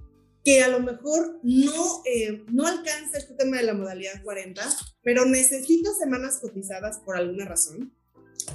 que 0.46 0.62
a 0.62 0.68
lo 0.68 0.80
mejor 0.80 1.40
no, 1.42 2.04
eh, 2.06 2.44
no 2.52 2.68
alcanza 2.68 3.18
este 3.18 3.34
tema 3.34 3.58
de 3.58 3.64
la 3.64 3.74
modalidad 3.74 4.22
40, 4.24 4.62
pero 5.02 5.26
necesita 5.26 5.90
semanas 5.96 6.38
cotizadas 6.40 7.00
por 7.00 7.18
alguna 7.18 7.46
razón? 7.46 7.96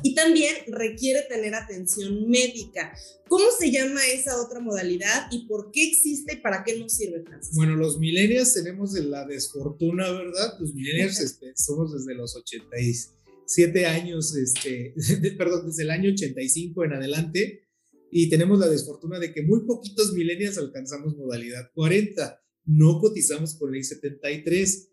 Y 0.03 0.15
también 0.15 0.55
requiere 0.69 1.23
tener 1.23 1.55
atención 1.55 2.29
médica. 2.29 2.93
¿Cómo 3.29 3.47
se 3.59 3.71
llama 3.71 4.01
esa 4.07 4.41
otra 4.41 4.61
modalidad 4.61 5.29
y 5.31 5.47
por 5.47 5.71
qué 5.71 5.89
existe 5.89 6.35
y 6.35 6.41
para 6.41 6.65
qué 6.65 6.79
nos 6.79 6.95
sirve, 6.95 7.23
Francisco? 7.23 7.57
Bueno, 7.57 7.77
los 7.77 7.99
millennials 7.99 8.55
tenemos 8.55 8.93
la 8.95 9.27
desfortuna, 9.27 10.11
¿verdad? 10.11 10.55
Los 10.61 10.75
millennials 10.75 11.21
este, 11.21 11.53
somos 11.57 11.93
desde 11.93 12.15
los 12.15 12.37
87 12.37 13.87
años, 13.87 14.35
este, 14.37 14.95
perdón, 15.39 15.67
desde 15.67 15.83
el 15.83 15.91
año 15.91 16.11
85 16.13 16.85
en 16.85 16.93
adelante 16.93 17.67
y 18.11 18.31
tenemos 18.31 18.59
la 18.59 18.69
desfortuna 18.69 19.19
de 19.19 19.33
que 19.33 19.43
muy 19.43 19.67
poquitos 19.67 20.13
millennials 20.13 20.59
alcanzamos 20.59 21.17
modalidad 21.17 21.71
40. 21.75 22.41
No 22.65 23.01
cotizamos 23.01 23.55
por 23.55 23.71
el 23.71 23.81
I-73 23.81 24.89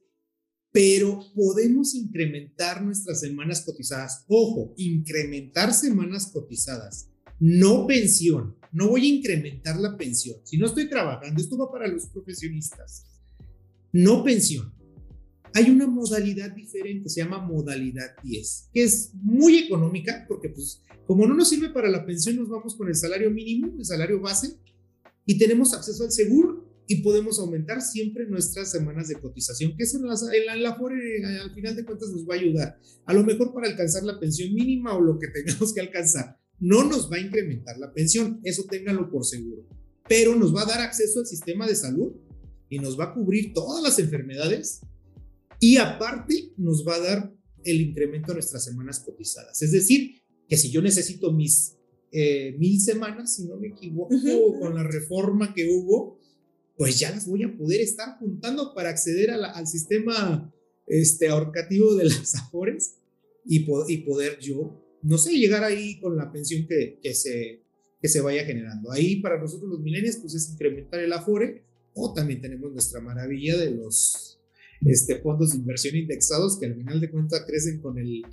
pero 0.74 1.24
podemos 1.36 1.94
incrementar 1.94 2.84
nuestras 2.84 3.20
semanas 3.22 3.62
cotizadas. 3.62 4.26
Ojo, 4.28 4.74
incrementar 4.76 5.72
semanas 5.72 6.32
cotizadas, 6.34 7.10
no 7.40 7.86
pensión. 7.86 8.58
No 8.72 8.90
voy 8.90 9.06
a 9.06 9.16
incrementar 9.16 9.80
la 9.80 9.96
pensión. 9.96 10.38
Si 10.44 10.58
no 10.58 10.66
estoy 10.66 10.90
trabajando, 10.90 11.40
esto 11.40 11.60
va 11.60 11.72
para 11.72 11.88
los 11.88 12.08
profesionistas. 12.08 13.06
No 13.92 14.24
pensión. 14.24 14.74
Hay 15.54 15.70
una 15.70 15.86
modalidad 15.86 16.50
diferente, 16.56 17.08
se 17.08 17.22
llama 17.22 17.38
modalidad 17.38 18.16
10, 18.24 18.70
que 18.74 18.84
es 18.84 19.12
muy 19.14 19.58
económica 19.58 20.26
porque 20.28 20.50
pues 20.50 20.82
como 21.06 21.28
no 21.28 21.36
nos 21.36 21.50
sirve 21.50 21.70
para 21.70 21.88
la 21.88 22.04
pensión, 22.04 22.38
nos 22.38 22.50
vamos 22.50 22.76
con 22.76 22.88
el 22.88 22.96
salario 22.96 23.30
mínimo, 23.30 23.76
el 23.78 23.86
salario 23.86 24.20
base, 24.20 24.58
y 25.28 25.38
tenemos 25.38 25.72
acceso 25.76 26.04
al 26.04 26.12
seguro 26.12 26.73
y 26.94 27.02
podemos 27.02 27.40
aumentar 27.40 27.82
siempre 27.82 28.28
nuestras 28.28 28.72
semanas 28.72 29.08
de 29.08 29.16
cotización, 29.16 29.76
que 29.76 29.84
eso 29.84 29.98
en 29.98 30.08
la, 30.08 30.16
en 30.56 30.64
la, 30.64 30.76
FORE 30.76 31.26
al 31.42 31.54
final 31.54 31.76
de 31.76 31.86
cuentas 31.86 32.10
nos 32.10 32.28
va 32.28 32.36
a 32.36 32.38
ayudar. 32.38 32.80
A 33.06 33.14
lo 33.14 33.24
mejor 33.24 33.54
para 33.54 33.68
alcanzar 33.68 34.04
la 34.04 34.20
pensión 34.20 34.54
mínima 34.54 34.96
o 34.96 35.02
lo 35.02 35.18
que 35.18 35.28
tengamos 35.28 35.74
que 35.74 35.82
alcanzar. 35.82 36.38
No 36.60 36.84
nos 36.84 37.12
va 37.12 37.18
a 37.18 37.22
incrementar 37.22 37.78
la 37.80 37.92
pensión, 37.92 38.40
eso 38.44 38.64
ténganlo 38.70 39.10
por 39.10 39.26
seguro, 39.26 39.68
pero 40.08 40.36
nos 40.36 40.56
va 40.56 40.62
a 40.62 40.66
dar 40.66 40.82
acceso 40.82 41.20
al 41.20 41.26
sistema 41.26 41.68
de 41.68 41.76
salud 41.76 42.14
y 42.70 42.80
nos 42.80 42.98
va 43.00 43.06
a 43.06 43.14
cubrir 43.14 43.54
todas 43.54 43.82
las 43.84 43.98
enfermedades 44.00 44.82
y 45.60 45.78
aparte 45.78 46.54
nos 46.58 46.88
va 46.88 46.96
a 46.96 47.00
dar 47.00 47.34
el 47.64 47.82
incremento 47.82 48.32
a 48.32 48.36
nuestras 48.36 48.64
semanas 48.64 49.00
cotizadas. 49.00 49.62
Es 49.62 49.72
decir, 49.72 50.22
que 50.48 50.58
si 50.58 50.70
yo 50.70 50.82
necesito 50.82 51.32
mis 51.32 51.76
eh, 52.12 52.56
mil 52.60 52.80
semanas, 52.80 53.36
si 53.36 53.48
no 53.48 53.58
me 53.58 53.70
equivoco, 53.70 54.14
con 54.60 54.76
la 54.76 54.84
reforma 54.84 55.54
que 55.54 55.68
hubo, 55.68 56.20
pues 56.78 57.00
ya 57.00 57.12
las 57.12 57.28
voy 57.28 57.44
a 57.44 57.56
poder 57.56 57.82
estar 57.82 58.18
juntando 58.20 58.74
para 58.74 58.90
acceder 58.90 59.32
al 59.32 59.68
sistema 59.68 60.52
este, 60.88 61.28
ahorcativo 61.28 61.96
de 61.96 62.06
las 62.06 62.36
Afores 62.40 62.96
y, 63.46 63.66
y, 63.88 63.98
poder 63.98 64.40
yo, 64.40 64.82
no 65.02 65.18
sé, 65.18 65.34
llegar 65.34 65.64
ahí 65.64 66.00
con 66.00 66.16
la 66.16 66.32
pensión 66.32 66.66
que, 66.68 67.00
que, 67.02 67.14
se, 67.14 67.62
que 68.02 68.08
se 68.08 68.22
vaya 68.22 68.46
generando. 68.46 68.92
Ahí 68.92 69.18
para 69.18 69.40
nosotros 69.40 69.70
los 69.70 69.82
milenios, 69.82 70.18
pues 70.18 70.34
es 70.34 70.50
incrementar 70.52 71.00
el 71.00 71.14
Afore 71.14 71.64
o 71.94 72.14
también 72.14 72.42
tenemos 72.42 72.72
nuestra 72.72 73.02
maravilla 73.02 73.58
de 73.58 73.72
los 73.72 74.40
este, 74.86 75.20
fondos 75.20 75.52
de 75.52 75.58
inversión 75.58 75.96
indexados 75.96 76.58
que 76.58 76.66
al 76.66 76.76
final 76.76 77.00
de 77.00 77.12
cuentas 77.12 77.44
crecen 77.46 77.80
con 77.82 77.98
el, 77.98 78.24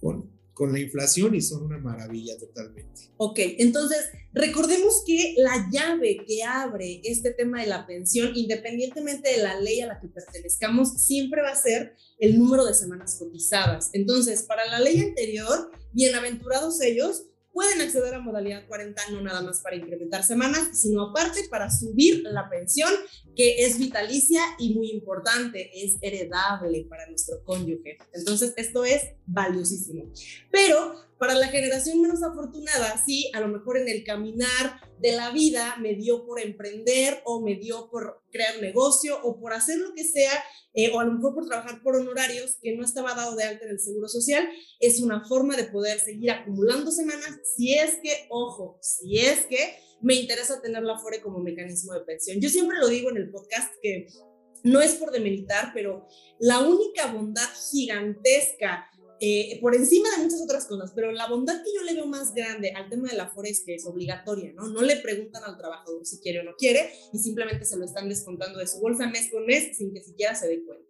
con, 0.00 0.30
con 0.56 0.72
la 0.72 0.80
inflación 0.80 1.34
y 1.34 1.42
son 1.42 1.64
una 1.64 1.76
maravilla 1.76 2.38
totalmente. 2.38 3.10
Ok, 3.18 3.38
entonces 3.58 4.06
recordemos 4.32 5.02
que 5.06 5.34
la 5.36 5.68
llave 5.70 6.24
que 6.26 6.44
abre 6.44 7.02
este 7.04 7.30
tema 7.32 7.60
de 7.60 7.66
la 7.66 7.86
pensión, 7.86 8.32
independientemente 8.34 9.32
de 9.32 9.42
la 9.42 9.60
ley 9.60 9.82
a 9.82 9.86
la 9.86 10.00
que 10.00 10.08
pertenezcamos, 10.08 10.94
siempre 10.94 11.42
va 11.42 11.50
a 11.50 11.56
ser 11.56 11.94
el 12.18 12.38
número 12.38 12.64
de 12.64 12.72
semanas 12.72 13.16
cotizadas. 13.18 13.90
Entonces, 13.92 14.44
para 14.44 14.64
la 14.64 14.80
ley 14.80 14.98
anterior, 15.00 15.70
bienaventurados 15.92 16.80
ellos, 16.80 17.26
pueden 17.56 17.80
acceder 17.80 18.14
a 18.14 18.20
modalidad 18.20 18.66
40 18.68 19.00
no 19.12 19.22
nada 19.22 19.40
más 19.40 19.60
para 19.60 19.76
incrementar 19.76 20.22
semanas, 20.22 20.78
sino 20.78 21.04
aparte 21.04 21.40
para 21.48 21.70
subir 21.70 22.22
la 22.24 22.50
pensión, 22.50 22.92
que 23.34 23.64
es 23.64 23.78
vitalicia 23.78 24.42
y 24.58 24.74
muy 24.74 24.90
importante, 24.90 25.70
es 25.72 25.96
heredable 26.02 26.84
para 26.84 27.08
nuestro 27.08 27.42
cónyuge. 27.44 27.96
Entonces, 28.12 28.52
esto 28.58 28.84
es 28.84 29.04
valiosísimo. 29.24 30.04
Pero 30.50 30.96
para 31.18 31.34
la 31.34 31.48
generación 31.48 32.00
menos 32.02 32.22
afortunada, 32.22 33.02
sí, 33.04 33.30
a 33.34 33.40
lo 33.40 33.48
mejor 33.48 33.78
en 33.78 33.88
el 33.88 34.04
caminar 34.04 34.80
de 34.98 35.12
la 35.12 35.30
vida 35.30 35.76
me 35.80 35.94
dio 35.94 36.26
por 36.26 36.40
emprender 36.40 37.22
o 37.24 37.42
me 37.42 37.56
dio 37.56 37.88
por 37.90 38.22
crear 38.30 38.56
un 38.56 38.62
negocio 38.62 39.18
o 39.22 39.40
por 39.40 39.52
hacer 39.52 39.78
lo 39.78 39.94
que 39.94 40.04
sea, 40.04 40.32
eh, 40.74 40.90
o 40.92 41.00
a 41.00 41.04
lo 41.04 41.12
mejor 41.12 41.34
por 41.34 41.46
trabajar 41.46 41.82
por 41.82 41.96
honorarios 41.96 42.58
que 42.60 42.76
no 42.76 42.84
estaba 42.84 43.14
dado 43.14 43.34
de 43.34 43.44
alta 43.44 43.64
en 43.64 43.70
el 43.72 43.80
Seguro 43.80 44.08
Social, 44.08 44.46
es 44.80 45.00
una 45.00 45.24
forma 45.26 45.56
de 45.56 45.64
poder 45.64 45.98
seguir 45.98 46.30
acumulando 46.30 46.90
semanas 46.90 47.38
si 47.56 47.74
es 47.74 47.98
que, 48.02 48.26
ojo, 48.28 48.78
si 48.82 49.18
es 49.18 49.46
que 49.46 49.76
me 50.02 50.14
interesa 50.14 50.60
tener 50.60 50.82
la 50.82 50.98
FORE 50.98 51.22
como 51.22 51.38
mecanismo 51.38 51.94
de 51.94 52.00
pensión. 52.00 52.40
Yo 52.40 52.50
siempre 52.50 52.78
lo 52.78 52.88
digo 52.88 53.10
en 53.10 53.16
el 53.16 53.30
podcast 53.30 53.72
que 53.80 54.06
no 54.62 54.80
es 54.80 54.96
por 54.96 55.12
demilitar, 55.12 55.70
pero 55.72 56.06
la 56.38 56.60
única 56.60 57.12
bondad 57.12 57.48
gigantesca 57.70 58.90
eh, 59.20 59.58
por 59.60 59.74
encima 59.74 60.08
de 60.10 60.24
muchas 60.24 60.42
otras 60.42 60.66
cosas, 60.66 60.92
pero 60.94 61.10
la 61.10 61.28
bondad 61.28 61.62
que 61.62 61.72
yo 61.74 61.82
le 61.82 61.94
veo 61.94 62.06
más 62.06 62.34
grande 62.34 62.72
al 62.72 62.88
tema 62.88 63.08
de 63.08 63.16
la 63.16 63.28
FORE 63.28 63.50
es 63.50 63.62
que 63.64 63.74
es 63.74 63.86
obligatoria, 63.86 64.52
¿no? 64.52 64.68
No 64.68 64.82
le 64.82 64.96
preguntan 64.96 65.42
al 65.44 65.56
trabajador 65.56 66.04
si 66.04 66.18
quiere 66.18 66.40
o 66.40 66.44
no 66.44 66.54
quiere 66.56 66.90
y 67.12 67.18
simplemente 67.18 67.64
se 67.64 67.76
lo 67.76 67.84
están 67.84 68.08
descontando 68.08 68.58
de 68.58 68.66
su 68.66 68.78
bolsa 68.80 69.08
mes 69.08 69.30
con 69.30 69.46
mes 69.46 69.76
sin 69.76 69.92
que 69.92 70.02
siquiera 70.02 70.34
se 70.34 70.48
dé 70.48 70.64
cuenta. 70.64 70.86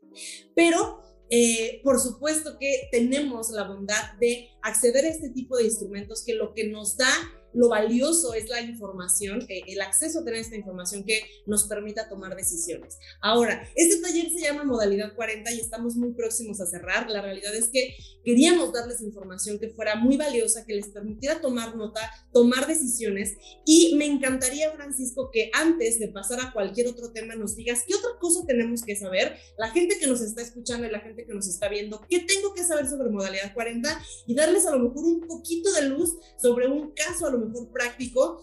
Pero 0.55 1.01
eh, 1.29 1.81
por 1.83 1.99
supuesto 1.99 2.57
que 2.59 2.89
tenemos 2.93 3.51
la 3.51 3.65
bondad 3.65 4.15
de 4.21 4.49
acceder 4.63 5.05
a 5.05 5.09
este 5.09 5.31
tipo 5.31 5.57
de 5.57 5.65
instrumentos 5.65 6.25
que 6.25 6.35
lo 6.35 6.55
que 6.55 6.69
nos 6.69 6.97
da 6.97 7.11
lo 7.57 7.71
valioso 7.71 8.35
es 8.35 8.49
la 8.51 8.61
información, 8.61 9.47
eh, 9.49 9.63
el 9.67 9.81
acceso 9.81 10.21
a 10.21 10.25
tener 10.25 10.41
esta 10.41 10.57
información 10.57 11.05
que 11.05 11.23
nos 11.47 11.65
permita 11.65 12.09
tomar 12.09 12.37
decisiones. 12.37 12.99
Ahora, 13.23 13.67
este 13.75 14.01
taller 14.03 14.31
se 14.31 14.43
llama 14.43 14.65
Modalidad 14.65 15.15
40 15.15 15.51
y 15.53 15.61
estamos 15.61 15.97
muy 15.97 16.13
próximos 16.13 16.61
a 16.61 16.67
cerrar. 16.67 17.09
La 17.09 17.23
realidad 17.23 17.55
es 17.55 17.71
que 17.73 17.97
queríamos 18.25 18.73
darles 18.73 19.01
información 19.01 19.59
que 19.59 19.71
fuera 19.71 19.97
muy 19.97 20.19
valiosa, 20.19 20.67
que 20.67 20.75
les 20.75 20.89
permitiera 20.89 21.41
tomar 21.41 21.77
nota, 21.77 22.01
tomar 22.31 22.67
decisiones 22.67 23.37
y 23.65 23.95
me 23.97 24.05
encantaría, 24.05 24.71
Francisco, 24.73 25.31
que 25.33 25.51
antes 25.55 25.99
de 25.99 26.09
pasar 26.09 26.41
a 26.41 26.53
cualquier 26.53 26.89
otro 26.89 27.11
tema 27.13 27.37
nos 27.37 27.57
digas 27.57 27.85
qué 27.87 27.95
otra 27.95 28.11
cosa 28.21 28.45
tenemos 28.47 28.83
que 28.83 28.97
saber, 28.97 29.35
la 29.57 29.71
gente 29.71 29.99
que 29.99 30.07
nos 30.07 30.21
está 30.21 30.43
escuchando 30.43 30.87
y 30.87 30.91
la 30.91 31.01
gente 31.01 31.25
que 31.25 31.33
nos 31.33 31.49
está 31.49 31.71
viendo, 31.71 32.05
qué 32.11 32.21
tengo 32.21 32.53
que 32.53 32.65
saber 32.65 32.87
sobre 32.87 33.09
Modalidad 33.09 33.55
40 33.55 33.99
y 34.27 34.35
darles 34.35 34.67
a 34.67 34.73
lo 34.73 34.81
mejor 34.81 35.05
un 35.05 35.21
poquito 35.27 35.73
de 35.73 35.89
luz 35.89 36.19
sobre 36.37 36.69
un 36.69 36.93
caso 36.93 37.27
a 37.27 37.31
lo 37.31 37.39
mejor 37.39 37.46
práctico 37.73 38.41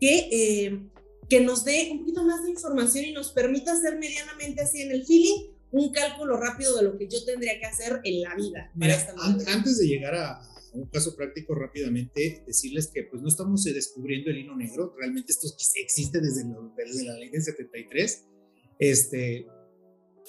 que, 0.00 0.28
eh, 0.30 0.90
que 1.28 1.40
nos 1.40 1.64
dé 1.64 1.88
un 1.92 2.00
poquito 2.00 2.24
más 2.24 2.42
de 2.44 2.50
información 2.50 3.04
y 3.04 3.12
nos 3.12 3.32
permita 3.32 3.72
hacer 3.72 3.98
medianamente 3.98 4.62
así 4.62 4.82
en 4.82 4.92
el 4.92 5.04
feeling 5.04 5.50
un 5.72 5.92
cálculo 5.92 6.36
rápido 6.36 6.76
de 6.76 6.82
lo 6.82 6.98
que 6.98 7.08
yo 7.08 7.24
tendría 7.24 7.58
que 7.58 7.66
hacer 7.66 8.00
en 8.04 8.22
la 8.22 8.34
vida. 8.34 8.72
antes 9.46 9.78
de 9.78 9.86
llegar 9.86 10.14
a, 10.14 10.40
un 10.72 10.88
caso 10.88 11.16
práctico 11.16 11.54
rápidamente, 11.54 12.44
decirles 12.46 12.90
que 12.94 13.04
pues 13.04 13.22
no 13.22 13.28
estamos 13.28 13.66
eh, 13.66 13.72
descubriendo 13.72 14.30
el 14.30 14.38
hilo 14.38 14.56
negro, 14.56 14.94
realmente 14.96 15.32
esto 15.32 15.48
existe 15.74 16.20
desde, 16.20 16.44
desde 16.76 17.04
la 17.04 17.14
ley 17.14 17.28
del 17.30 17.42
73. 17.42 18.24
Este, 18.78 19.46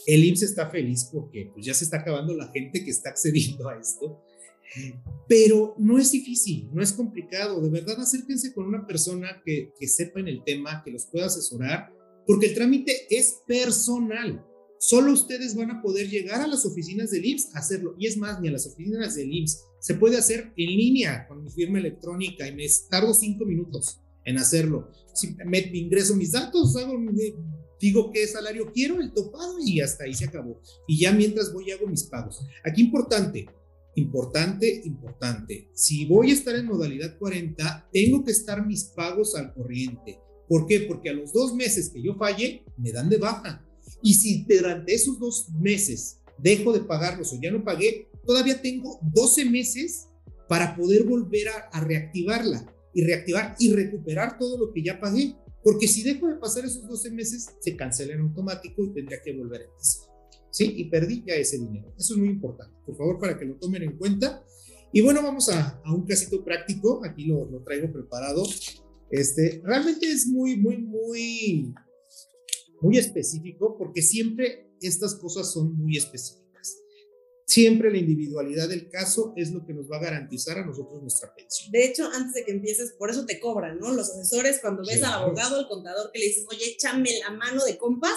el 0.07 0.25
IMSS 0.25 0.43
está 0.43 0.69
feliz 0.69 1.09
porque 1.11 1.51
pues 1.53 1.65
ya 1.65 1.73
se 1.73 1.83
está 1.83 1.97
acabando 1.97 2.33
la 2.33 2.47
gente 2.47 2.83
que 2.83 2.89
está 2.89 3.09
accediendo 3.09 3.69
a 3.69 3.77
esto. 3.77 4.23
Pero 5.27 5.75
no 5.77 5.97
es 5.97 6.11
difícil, 6.11 6.69
no 6.73 6.81
es 6.81 6.93
complicado. 6.93 7.61
De 7.61 7.69
verdad, 7.69 7.99
acérquense 7.99 8.53
con 8.53 8.65
una 8.65 8.85
persona 8.85 9.41
que, 9.45 9.71
que 9.79 9.87
sepa 9.87 10.19
en 10.19 10.27
el 10.27 10.43
tema, 10.43 10.81
que 10.83 10.91
los 10.91 11.05
pueda 11.05 11.25
asesorar, 11.25 11.91
porque 12.25 12.47
el 12.47 12.55
trámite 12.55 13.07
es 13.09 13.41
personal. 13.47 14.45
Solo 14.79 15.13
ustedes 15.13 15.55
van 15.55 15.69
a 15.69 15.81
poder 15.81 16.09
llegar 16.09 16.41
a 16.41 16.47
las 16.47 16.65
oficinas 16.65 17.11
del 17.11 17.25
IMSS 17.25 17.55
a 17.55 17.59
hacerlo. 17.59 17.95
Y 17.99 18.07
es 18.07 18.17
más, 18.17 18.41
ni 18.41 18.47
a 18.47 18.51
las 18.51 18.65
oficinas 18.65 19.15
del 19.15 19.31
IMSS. 19.31 19.63
Se 19.79 19.93
puede 19.93 20.17
hacer 20.17 20.51
en 20.57 20.69
línea 20.69 21.27
con 21.27 21.43
mi 21.43 21.51
firma 21.51 21.77
electrónica 21.77 22.47
y 22.47 22.55
me 22.55 22.65
tardo 22.89 23.13
cinco 23.13 23.45
minutos 23.45 23.99
en 24.25 24.37
hacerlo. 24.37 24.89
Si 25.13 25.35
me 25.45 25.59
ingreso 25.59 26.15
mis 26.15 26.31
datos, 26.31 26.75
hago, 26.77 26.93
digo 27.79 28.11
qué 28.11 28.25
salario 28.27 28.71
quiero, 28.71 28.99
el 29.01 29.13
topado 29.13 29.57
y 29.63 29.81
hasta 29.81 30.05
ahí 30.05 30.13
se 30.13 30.25
acabó. 30.25 30.59
Y 30.87 30.99
ya 30.99 31.11
mientras 31.11 31.53
voy 31.53 31.71
hago 31.71 31.87
mis 31.87 32.03
pagos. 32.03 32.43
Aquí 32.63 32.81
importante, 32.81 33.47
Importante, 33.95 34.81
importante. 34.85 35.69
Si 35.73 36.05
voy 36.05 36.31
a 36.31 36.33
estar 36.33 36.55
en 36.55 36.65
modalidad 36.65 37.17
40, 37.17 37.89
tengo 37.91 38.23
que 38.23 38.31
estar 38.31 38.65
mis 38.65 38.85
pagos 38.85 39.35
al 39.35 39.53
corriente. 39.53 40.19
¿Por 40.47 40.65
qué? 40.65 40.81
Porque 40.81 41.09
a 41.09 41.13
los 41.13 41.33
dos 41.33 41.53
meses 41.53 41.89
que 41.89 42.01
yo 42.01 42.15
falle, 42.15 42.63
me 42.77 42.91
dan 42.91 43.09
de 43.09 43.17
baja. 43.17 43.65
Y 44.01 44.13
si 44.13 44.43
durante 44.43 44.93
esos 44.93 45.19
dos 45.19 45.49
meses 45.59 46.19
dejo 46.37 46.73
de 46.73 46.81
pagarlos 46.81 47.31
o 47.33 47.39
ya 47.41 47.51
no 47.51 47.63
pagué, 47.63 48.09
todavía 48.25 48.61
tengo 48.61 48.99
12 49.13 49.45
meses 49.45 50.07
para 50.47 50.75
poder 50.75 51.03
volver 51.03 51.47
a, 51.71 51.79
reactivarla 51.81 52.65
y 52.93 53.03
reactivar 53.03 53.55
y 53.59 53.71
recuperar 53.71 54.37
todo 54.37 54.57
lo 54.57 54.73
que 54.73 54.83
ya 54.83 54.99
pagué. 54.99 55.35
Porque 55.63 55.87
si 55.87 56.01
dejo 56.01 56.27
de 56.27 56.35
pasar 56.35 56.65
esos 56.65 56.87
12 56.87 57.11
meses, 57.11 57.47
se 57.59 57.75
cancela 57.75 58.13
en 58.13 58.21
automático 58.21 58.83
y 58.83 58.93
tendría 58.93 59.21
que 59.21 59.33
volver 59.33 59.61
a 59.61 59.65
empezar. 59.65 60.10
¿Sí? 60.51 60.73
Y 60.77 60.85
perdí 60.85 61.23
ya 61.25 61.35
ese 61.35 61.57
dinero. 61.57 61.93
Eso 61.97 62.13
es 62.13 62.19
muy 62.19 62.29
importante, 62.29 62.75
por 62.85 62.95
favor, 62.95 63.19
para 63.19 63.37
que 63.37 63.45
lo 63.45 63.55
tomen 63.55 63.83
en 63.83 63.97
cuenta. 63.97 64.45
Y 64.93 65.01
bueno, 65.01 65.23
vamos 65.23 65.49
a, 65.49 65.81
a 65.83 65.93
un 65.93 66.05
casito 66.05 66.43
práctico, 66.43 67.01
aquí 67.03 67.25
lo, 67.25 67.49
lo, 67.49 67.63
traigo 67.63 67.91
preparado. 67.91 68.43
Este, 69.09 69.61
realmente 69.63 70.05
es 70.05 70.27
muy, 70.27 70.57
muy, 70.57 70.77
muy, 70.77 71.73
muy 72.81 72.97
específico 72.97 73.77
porque 73.77 74.01
siempre 74.01 74.69
estas 74.81 75.15
cosas 75.15 75.51
son 75.51 75.75
muy 75.77 75.97
específicas. 75.97 76.41
Siempre 77.45 77.91
la 77.91 77.97
individualidad 77.97 78.69
del 78.69 78.89
caso 78.89 79.33
es 79.35 79.51
lo 79.51 79.65
que 79.65 79.73
nos 79.73 79.89
va 79.89 79.97
a 79.97 80.01
garantizar 80.01 80.57
a 80.57 80.65
nosotros 80.65 81.01
nuestra 81.01 81.33
pensión. 81.35 81.71
De 81.71 81.85
hecho, 81.85 82.09
antes 82.13 82.33
de 82.33 82.45
que 82.45 82.51
empieces, 82.51 82.93
por 82.97 83.09
eso 83.09 83.25
te 83.25 83.39
cobran, 83.39 83.77
¿no? 83.79 83.91
Los 83.91 84.09
asesores, 84.09 84.59
cuando 84.61 84.83
ves 84.85 85.03
al 85.03 85.23
abogado, 85.23 85.57
al 85.57 85.67
contador, 85.67 86.11
que 86.13 86.19
le 86.19 86.27
dices, 86.27 86.45
oye, 86.49 86.71
échame 86.71 87.09
la 87.19 87.31
mano 87.31 87.63
de 87.65 87.77
compas, 87.77 88.13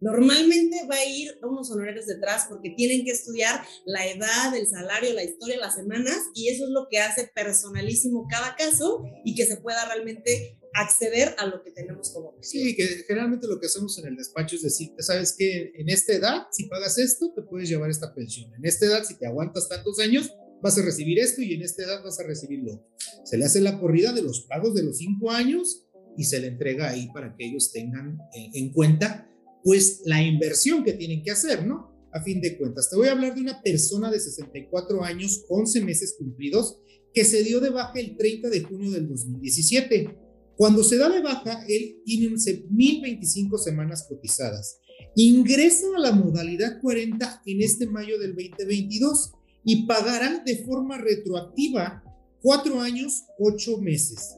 normalmente 0.00 0.86
va 0.90 0.96
a 0.96 1.04
ir 1.04 1.38
unos 1.42 1.70
honorarios 1.70 2.06
detrás 2.06 2.46
porque 2.48 2.70
tienen 2.70 3.04
que 3.04 3.10
estudiar 3.10 3.64
la 3.84 4.06
edad, 4.06 4.54
el 4.56 4.66
salario, 4.66 5.12
la 5.14 5.24
historia, 5.24 5.58
las 5.58 5.74
semanas, 5.74 6.16
y 6.34 6.48
eso 6.48 6.64
es 6.64 6.70
lo 6.70 6.86
que 6.90 6.98
hace 6.98 7.30
personalísimo 7.34 8.26
cada 8.30 8.56
caso 8.56 9.04
y 9.24 9.34
que 9.34 9.46
se 9.46 9.56
pueda 9.56 9.84
realmente 9.86 10.58
acceder 10.74 11.34
a 11.38 11.46
lo 11.46 11.62
que 11.62 11.70
tenemos 11.70 12.10
como 12.10 12.34
Sí, 12.40 12.76
que 12.76 12.86
generalmente 13.06 13.46
lo 13.46 13.58
que 13.58 13.66
hacemos 13.66 13.98
en 13.98 14.08
el 14.08 14.16
despacho 14.16 14.56
es 14.56 14.62
decir, 14.62 14.92
sabes 14.98 15.34
que 15.36 15.72
en 15.74 15.88
esta 15.88 16.12
edad, 16.12 16.46
si 16.52 16.66
pagas 16.66 16.98
esto, 16.98 17.32
te 17.34 17.42
puedes 17.42 17.68
llevar 17.68 17.90
esta 17.90 18.14
pensión. 18.14 18.52
En 18.54 18.64
esta 18.64 18.86
edad, 18.86 19.04
si 19.04 19.16
te 19.16 19.26
aguantas 19.26 19.68
tantos 19.68 19.98
años, 19.98 20.30
vas 20.62 20.78
a 20.78 20.82
recibir 20.82 21.18
esto 21.18 21.42
y 21.42 21.54
en 21.54 21.62
esta 21.62 21.84
edad 21.84 22.02
vas 22.02 22.18
a 22.20 22.24
recibir 22.24 22.60
lo 22.60 22.74
otro. 22.74 22.86
Se 23.24 23.36
le 23.36 23.44
hace 23.44 23.60
la 23.60 23.78
corrida 23.78 24.12
de 24.12 24.22
los 24.22 24.42
pagos 24.42 24.74
de 24.74 24.82
los 24.82 24.98
cinco 24.98 25.30
años 25.30 25.86
y 26.16 26.24
se 26.24 26.40
le 26.40 26.48
entrega 26.48 26.88
ahí 26.88 27.08
para 27.12 27.34
que 27.36 27.46
ellos 27.46 27.72
tengan 27.72 28.18
eh, 28.34 28.50
en 28.54 28.72
cuenta, 28.72 29.30
pues, 29.64 30.02
la 30.04 30.22
inversión 30.22 30.84
que 30.84 30.92
tienen 30.92 31.22
que 31.22 31.30
hacer, 31.30 31.66
¿no? 31.66 31.94
A 32.12 32.22
fin 32.22 32.40
de 32.40 32.56
cuentas, 32.56 32.88
te 32.88 32.96
voy 32.96 33.08
a 33.08 33.12
hablar 33.12 33.34
de 33.34 33.42
una 33.42 33.62
persona 33.62 34.10
de 34.10 34.18
64 34.18 35.04
años, 35.04 35.44
11 35.48 35.82
meses 35.82 36.16
cumplidos, 36.18 36.80
que 37.12 37.24
se 37.24 37.42
dio 37.42 37.60
de 37.60 37.70
baja 37.70 37.98
el 38.00 38.16
30 38.16 38.48
de 38.48 38.62
junio 38.62 38.90
del 38.90 39.08
2017 39.08 40.28
cuando 40.58 40.82
se 40.82 40.98
da 40.98 41.08
de 41.08 41.22
baja, 41.22 41.64
él 41.68 42.02
tiene 42.04 42.34
1025 42.68 43.58
semanas 43.58 44.06
cotizadas. 44.08 44.80
Ingresa 45.14 45.86
a 45.96 46.00
la 46.00 46.10
modalidad 46.10 46.80
40 46.82 47.42
en 47.46 47.62
este 47.62 47.86
mayo 47.86 48.18
del 48.18 48.34
2022 48.34 49.34
y 49.64 49.86
pagará 49.86 50.42
de 50.44 50.64
forma 50.64 50.98
retroactiva 50.98 52.02
cuatro 52.42 52.80
años, 52.80 53.22
ocho 53.38 53.78
meses, 53.78 54.34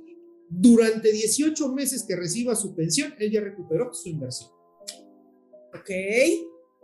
Durante 0.49 1.11
18 1.11 1.73
meses 1.73 2.03
que 2.03 2.15
reciba 2.15 2.55
su 2.55 2.75
pensión, 2.75 3.13
él 3.19 3.31
ya 3.31 3.41
recuperó 3.41 3.93
su 3.93 4.09
inversión. 4.09 4.51
Ok. 5.73 5.89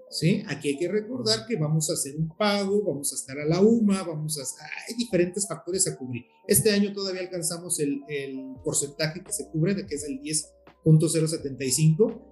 ¿sí? 0.10 0.44
Aquí 0.48 0.70
hay 0.70 0.78
que 0.78 0.88
recordar 0.88 1.46
que 1.48 1.56
vamos 1.56 1.89
a 1.89 1.94
hacer 1.94 2.16
un 2.16 2.36
pago, 2.36 2.84
vamos 2.84 3.12
a 3.13 3.16
estar 3.16 3.39
a 3.39 3.46
la 3.46 3.62
UMA, 3.62 4.04
vamos 4.04 4.38
a... 4.39 4.44
Hay 4.88 4.96
diferentes 4.96 5.48
factores 5.48 5.88
a 5.88 5.96
cubrir. 5.96 6.25
Este 6.48 6.72
año 6.72 6.92
todavía 6.94 7.22
alcanzamos 7.22 7.80
el, 7.80 8.01
el 8.08 8.56
porcentaje 8.63 9.24
que 9.24 9.32
se 9.32 9.48
cubre, 9.50 9.86
que 9.86 9.96
es 9.96 10.04
el 10.04 10.20
10.075. 10.22 12.25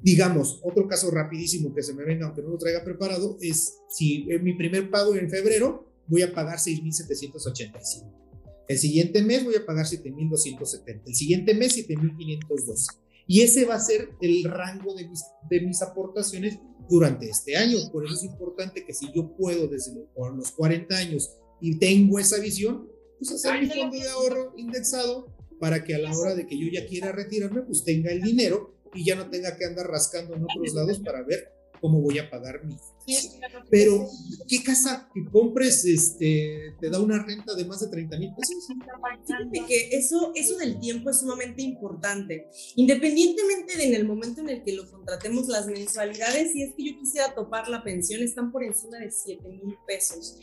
Digamos, 0.00 0.60
otro 0.62 0.86
caso 0.86 1.10
rapidísimo 1.10 1.74
que 1.74 1.82
se 1.82 1.92
me 1.92 2.04
venga, 2.04 2.26
aunque 2.26 2.42
no 2.42 2.50
lo 2.50 2.58
traiga 2.58 2.84
preparado, 2.84 3.36
es 3.40 3.78
si 3.88 4.30
en 4.30 4.44
mi 4.44 4.54
primer 4.54 4.90
pago 4.90 5.16
en 5.16 5.28
febrero 5.28 5.92
voy 6.06 6.22
a 6.22 6.32
pagar 6.32 6.58
6.785. 6.58 8.27
El 8.68 8.78
siguiente 8.78 9.22
mes 9.22 9.44
voy 9.44 9.56
a 9.56 9.64
pagar 9.64 9.86
7.270. 9.86 11.02
El 11.06 11.14
siguiente 11.14 11.54
mes 11.54 11.76
7.512. 11.88 12.86
Y 13.26 13.40
ese 13.40 13.64
va 13.64 13.74
a 13.74 13.80
ser 13.80 14.10
el 14.20 14.44
rango 14.44 14.94
de 14.94 15.08
mis, 15.08 15.22
de 15.50 15.60
mis 15.62 15.82
aportaciones 15.82 16.58
durante 16.88 17.28
este 17.28 17.56
año. 17.56 17.78
Por 17.92 18.04
eso 18.04 18.14
es 18.14 18.24
importante 18.24 18.84
que 18.84 18.94
si 18.94 19.12
yo 19.14 19.34
puedo 19.36 19.68
desde 19.68 19.92
los 20.16 20.50
40 20.52 20.96
años 20.96 21.36
y 21.60 21.78
tengo 21.78 22.18
esa 22.18 22.38
visión, 22.38 22.88
pues 23.18 23.32
hacer 23.32 23.60
mi 23.60 23.68
fondo 23.68 23.98
de 23.98 24.08
ahorro 24.08 24.54
indexado 24.56 25.34
para 25.58 25.84
que 25.84 25.94
a 25.94 25.98
la 25.98 26.16
hora 26.16 26.34
de 26.34 26.46
que 26.46 26.58
yo 26.58 26.68
ya 26.72 26.86
quiera 26.86 27.12
retirarme, 27.12 27.62
pues 27.62 27.84
tenga 27.84 28.12
el 28.12 28.22
dinero 28.22 28.74
y 28.94 29.04
ya 29.04 29.16
no 29.16 29.28
tenga 29.28 29.56
que 29.56 29.64
andar 29.64 29.86
rascando 29.86 30.34
en 30.34 30.44
otros 30.44 30.74
lados 30.74 31.00
para 31.00 31.22
ver 31.22 31.52
cómo 31.80 32.00
voy 32.00 32.18
a 32.18 32.30
pagar 32.30 32.64
mi 32.64 32.76
pero 33.70 34.06
qué 34.48 34.62
casa 34.62 35.08
que 35.14 35.24
compres 35.30 35.84
este 35.84 36.74
te 36.80 36.90
da 36.90 37.00
una 37.00 37.22
renta 37.24 37.54
de 37.54 37.64
más 37.64 37.80
de 37.80 37.88
30 37.88 38.18
mil 38.18 38.30
pesos 38.34 38.68
Fíjate 39.26 39.66
que 39.66 39.96
eso 39.96 40.32
eso 40.34 40.56
del 40.56 40.78
tiempo 40.80 41.10
es 41.10 41.20
sumamente 41.20 41.62
importante. 41.62 42.48
Independientemente 42.76 43.76
de 43.76 43.88
en 43.88 43.94
el 43.94 44.06
momento 44.06 44.40
en 44.40 44.50
el 44.50 44.62
que 44.62 44.72
lo 44.72 44.90
contratemos 44.90 45.48
las 45.48 45.66
mensualidades 45.66 46.52
si 46.52 46.62
es 46.62 46.74
que 46.74 46.84
yo 46.84 46.98
quisiera 46.98 47.34
topar 47.34 47.68
la 47.68 47.82
pensión 47.82 48.22
están 48.22 48.52
por 48.52 48.62
encima 48.64 48.98
de 48.98 49.10
7 49.10 49.48
mil 49.48 49.76
pesos 49.86 50.38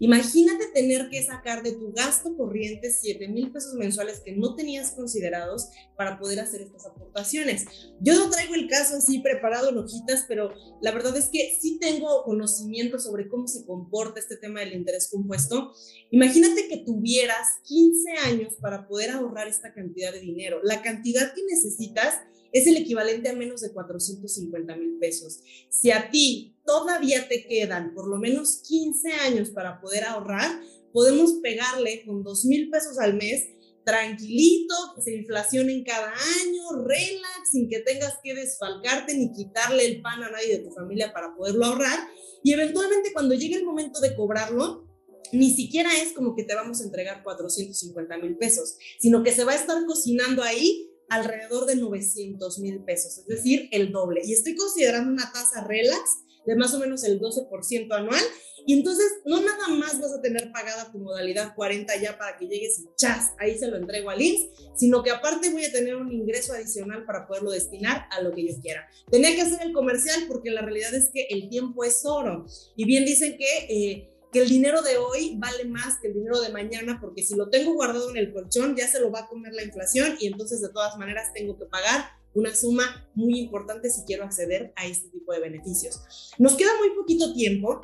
Imagínate 0.00 0.66
tener 0.72 1.08
que 1.08 1.24
sacar 1.24 1.62
de 1.62 1.72
tu 1.72 1.92
gasto 1.92 2.36
corriente 2.36 2.90
7 2.90 3.28
mil 3.28 3.50
pesos 3.50 3.74
mensuales 3.74 4.20
que 4.20 4.32
no 4.32 4.54
tenías 4.54 4.92
considerados 4.92 5.68
para 5.96 6.18
poder 6.18 6.40
hacer 6.40 6.62
estas 6.62 6.86
aportaciones. 6.86 7.66
Yo 8.00 8.14
no 8.14 8.30
traigo 8.30 8.54
el 8.54 8.68
caso 8.68 8.96
así 8.96 9.18
preparado 9.20 9.70
en 9.70 9.78
hojitas, 9.78 10.24
pero 10.28 10.52
la 10.80 10.92
verdad 10.92 11.16
es 11.16 11.28
que 11.28 11.56
sí 11.60 11.78
tengo 11.80 12.22
conocimiento 12.22 12.98
sobre 12.98 13.28
cómo 13.28 13.48
se 13.48 13.64
comporta 13.66 14.20
este 14.20 14.36
tema 14.36 14.60
del 14.60 14.74
interés 14.74 15.08
compuesto. 15.10 15.72
Imagínate 16.10 16.68
que 16.68 16.78
tuvieras 16.78 17.58
15 17.64 18.10
años 18.24 18.54
para 18.60 18.86
poder 18.86 19.10
ahorrar 19.10 19.48
esta 19.48 19.72
cantidad 19.72 20.12
de 20.12 20.20
dinero. 20.20 20.60
La 20.62 20.82
cantidad 20.82 21.34
que 21.34 21.42
necesitas 21.44 22.14
es 22.52 22.66
el 22.66 22.76
equivalente 22.76 23.28
a 23.28 23.34
menos 23.34 23.60
de 23.60 23.72
450 23.72 24.76
mil 24.76 24.98
pesos. 24.98 25.40
Si 25.70 25.90
a 25.90 26.10
ti 26.10 26.56
todavía 26.64 27.28
te 27.28 27.46
quedan 27.46 27.94
por 27.94 28.08
lo 28.08 28.18
menos 28.18 28.62
15 28.66 29.12
años 29.12 29.50
para 29.50 29.80
poder 29.80 30.04
ahorrar, 30.04 30.60
podemos 30.92 31.34
pegarle 31.42 32.04
con 32.06 32.22
2 32.22 32.44
mil 32.46 32.70
pesos 32.70 32.98
al 32.98 33.14
mes 33.14 33.48
tranquilito, 33.84 34.74
que 34.94 35.00
se 35.02 35.14
inflación 35.14 35.70
en 35.70 35.82
cada 35.82 36.12
año, 36.12 36.84
relax, 36.84 37.50
sin 37.50 37.70
que 37.70 37.80
tengas 37.80 38.18
que 38.22 38.34
desfalcarte 38.34 39.14
ni 39.14 39.32
quitarle 39.32 39.86
el 39.86 40.02
pan 40.02 40.22
a 40.22 40.30
nadie 40.30 40.58
de 40.58 40.64
tu 40.64 40.70
familia 40.72 41.10
para 41.12 41.34
poderlo 41.34 41.64
ahorrar. 41.64 41.98
Y 42.42 42.52
eventualmente 42.52 43.14
cuando 43.14 43.34
llegue 43.34 43.56
el 43.56 43.64
momento 43.64 44.00
de 44.00 44.14
cobrarlo, 44.14 44.86
ni 45.32 45.54
siquiera 45.54 45.90
es 46.02 46.12
como 46.12 46.34
que 46.34 46.44
te 46.44 46.54
vamos 46.54 46.80
a 46.80 46.84
entregar 46.84 47.22
450 47.22 48.18
mil 48.18 48.36
pesos, 48.36 48.76
sino 48.98 49.22
que 49.22 49.32
se 49.32 49.44
va 49.44 49.52
a 49.52 49.56
estar 49.56 49.84
cocinando 49.86 50.42
ahí 50.42 50.87
alrededor 51.08 51.66
de 51.66 51.76
900 51.76 52.58
mil 52.58 52.84
pesos, 52.84 53.18
es 53.18 53.26
decir, 53.26 53.68
el 53.72 53.92
doble. 53.92 54.20
Y 54.24 54.32
estoy 54.32 54.54
considerando 54.54 55.12
una 55.12 55.32
tasa 55.32 55.64
relax 55.64 56.18
de 56.46 56.56
más 56.56 56.72
o 56.74 56.78
menos 56.78 57.04
el 57.04 57.20
12% 57.20 57.92
anual. 57.92 58.22
Y 58.66 58.74
entonces 58.74 59.06
no 59.24 59.40
nada 59.40 59.68
más 59.68 59.98
vas 59.98 60.12
a 60.12 60.20
tener 60.20 60.52
pagada 60.52 60.92
tu 60.92 60.98
modalidad 60.98 61.54
40 61.54 62.02
ya 62.02 62.18
para 62.18 62.36
que 62.36 62.46
llegues 62.46 62.78
y 62.80 62.88
chas, 62.96 63.32
ahí 63.38 63.58
se 63.58 63.66
lo 63.66 63.76
entrego 63.76 64.10
al 64.10 64.20
IMSS, 64.20 64.48
sino 64.76 65.02
que 65.02 65.10
aparte 65.10 65.48
voy 65.50 65.64
a 65.64 65.72
tener 65.72 65.96
un 65.96 66.12
ingreso 66.12 66.52
adicional 66.52 67.06
para 67.06 67.26
poderlo 67.26 67.50
destinar 67.50 68.06
a 68.10 68.20
lo 68.20 68.32
que 68.32 68.46
yo 68.46 68.60
quiera. 68.60 68.86
Tenía 69.10 69.34
que 69.34 69.40
hacer 69.40 69.62
el 69.62 69.72
comercial 69.72 70.24
porque 70.28 70.50
la 70.50 70.60
realidad 70.60 70.94
es 70.94 71.08
que 71.10 71.28
el 71.30 71.48
tiempo 71.48 71.82
es 71.82 72.04
oro. 72.04 72.44
Y 72.76 72.84
bien 72.84 73.04
dicen 73.04 73.38
que... 73.38 73.66
Eh, 73.70 74.14
que 74.32 74.40
el 74.40 74.48
dinero 74.48 74.82
de 74.82 74.98
hoy 74.98 75.36
vale 75.38 75.64
más 75.64 75.98
que 76.00 76.08
el 76.08 76.14
dinero 76.14 76.40
de 76.40 76.50
mañana, 76.50 76.98
porque 77.00 77.22
si 77.22 77.34
lo 77.34 77.48
tengo 77.48 77.74
guardado 77.74 78.10
en 78.10 78.16
el 78.18 78.32
colchón, 78.32 78.76
ya 78.76 78.86
se 78.86 79.00
lo 79.00 79.10
va 79.10 79.20
a 79.20 79.28
comer 79.28 79.52
la 79.54 79.62
inflación 79.62 80.16
y 80.20 80.26
entonces 80.26 80.60
de 80.60 80.68
todas 80.68 80.96
maneras 80.96 81.32
tengo 81.32 81.58
que 81.58 81.64
pagar 81.64 82.18
una 82.34 82.54
suma 82.54 83.08
muy 83.14 83.38
importante 83.38 83.90
si 83.90 84.02
quiero 84.02 84.24
acceder 84.24 84.72
a 84.76 84.86
este 84.86 85.08
tipo 85.08 85.32
de 85.32 85.40
beneficios. 85.40 86.00
Nos 86.38 86.54
queda 86.56 86.70
muy 86.78 86.90
poquito 86.90 87.32
tiempo. 87.32 87.80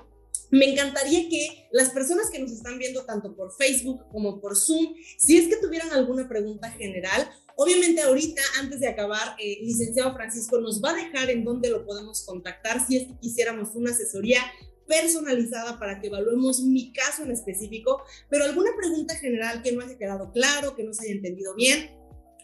Me 0.51 0.71
encantaría 0.71 1.29
que 1.29 1.69
las 1.73 1.91
personas 1.91 2.31
que 2.31 2.39
nos 2.39 2.53
están 2.53 2.79
viendo 2.79 3.05
tanto 3.05 3.35
por 3.35 3.53
Facebook 3.57 4.05
como 4.13 4.41
por 4.41 4.57
Zoom, 4.57 4.95
si 5.19 5.37
es 5.37 5.49
que 5.49 5.57
tuvieran 5.57 5.91
alguna 5.91 6.29
pregunta 6.29 6.71
general, 6.71 7.29
obviamente 7.57 8.03
ahorita, 8.03 8.43
antes 8.61 8.81
de 8.81 8.89
acabar, 8.89 9.35
eh, 9.39 9.59
licenciado 9.63 10.15
Francisco 10.15 10.61
nos 10.61 10.83
va 10.83 10.91
a 10.91 10.95
dejar 10.95 11.31
en 11.31 11.45
dónde 11.45 11.71
lo 11.71 11.85
podemos 11.85 12.25
contactar 12.25 12.87
si 12.87 12.99
es 12.99 13.09
que 13.09 13.19
quisiéramos 13.19 13.71
una 13.75 13.91
asesoría 13.91 14.41
personalizada 14.87 15.79
para 15.79 16.01
que 16.01 16.09
evaluemos 16.09 16.61
mi 16.61 16.93
caso 16.93 17.23
en 17.23 17.31
específico, 17.31 18.03
pero 18.29 18.45
alguna 18.45 18.71
pregunta 18.77 19.15
general 19.17 19.63
que 19.63 19.73
no 19.73 19.83
haya 19.83 19.97
quedado 19.97 20.33
claro, 20.33 20.75
que 20.75 20.85
no 20.85 20.93
se 20.93 21.05
haya 21.05 21.15
entendido 21.15 21.55
bien 21.55 21.97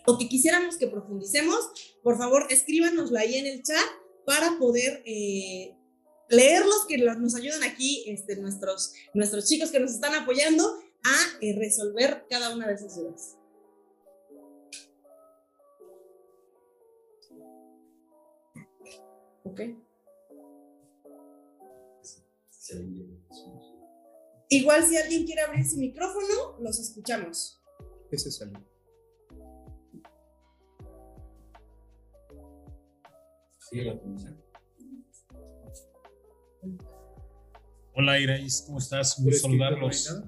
o 0.06 0.18
que 0.18 0.28
quisiéramos 0.28 0.76
que 0.76 0.86
profundicemos, 0.86 1.98
por 2.02 2.16
favor 2.16 2.46
escríbanosla 2.50 3.20
ahí 3.20 3.36
en 3.36 3.46
el 3.46 3.62
chat 3.62 3.84
para 4.24 4.58
poder 4.58 5.02
eh, 5.04 5.76
leerlos, 6.28 6.86
que 6.86 6.98
nos 6.98 7.34
ayudan 7.34 7.62
aquí 7.62 8.04
este, 8.06 8.36
nuestros, 8.36 8.92
nuestros 9.14 9.46
chicos 9.46 9.70
que 9.70 9.80
nos 9.80 9.92
están 9.92 10.14
apoyando 10.14 10.64
a 11.02 11.38
eh, 11.40 11.54
resolver 11.58 12.24
cada 12.30 12.54
una 12.54 12.68
de 12.68 12.74
esas 12.74 12.96
dudas. 12.96 13.36
Ok. 19.44 19.89
Igual 24.48 24.84
si 24.84 24.96
alguien 24.96 25.24
quiere 25.24 25.42
abrir 25.42 25.64
su 25.64 25.76
micrófono, 25.76 26.58
los 26.60 26.78
escuchamos. 26.78 27.60
Ese 28.10 28.28
es 28.28 28.40
el. 28.40 28.52
Hola 37.94 38.18
Irais, 38.18 38.64
¿cómo 38.66 38.78
estás? 38.78 39.18
Un 39.18 39.26
gusto 39.26 39.42
saludarlos. 39.42 40.22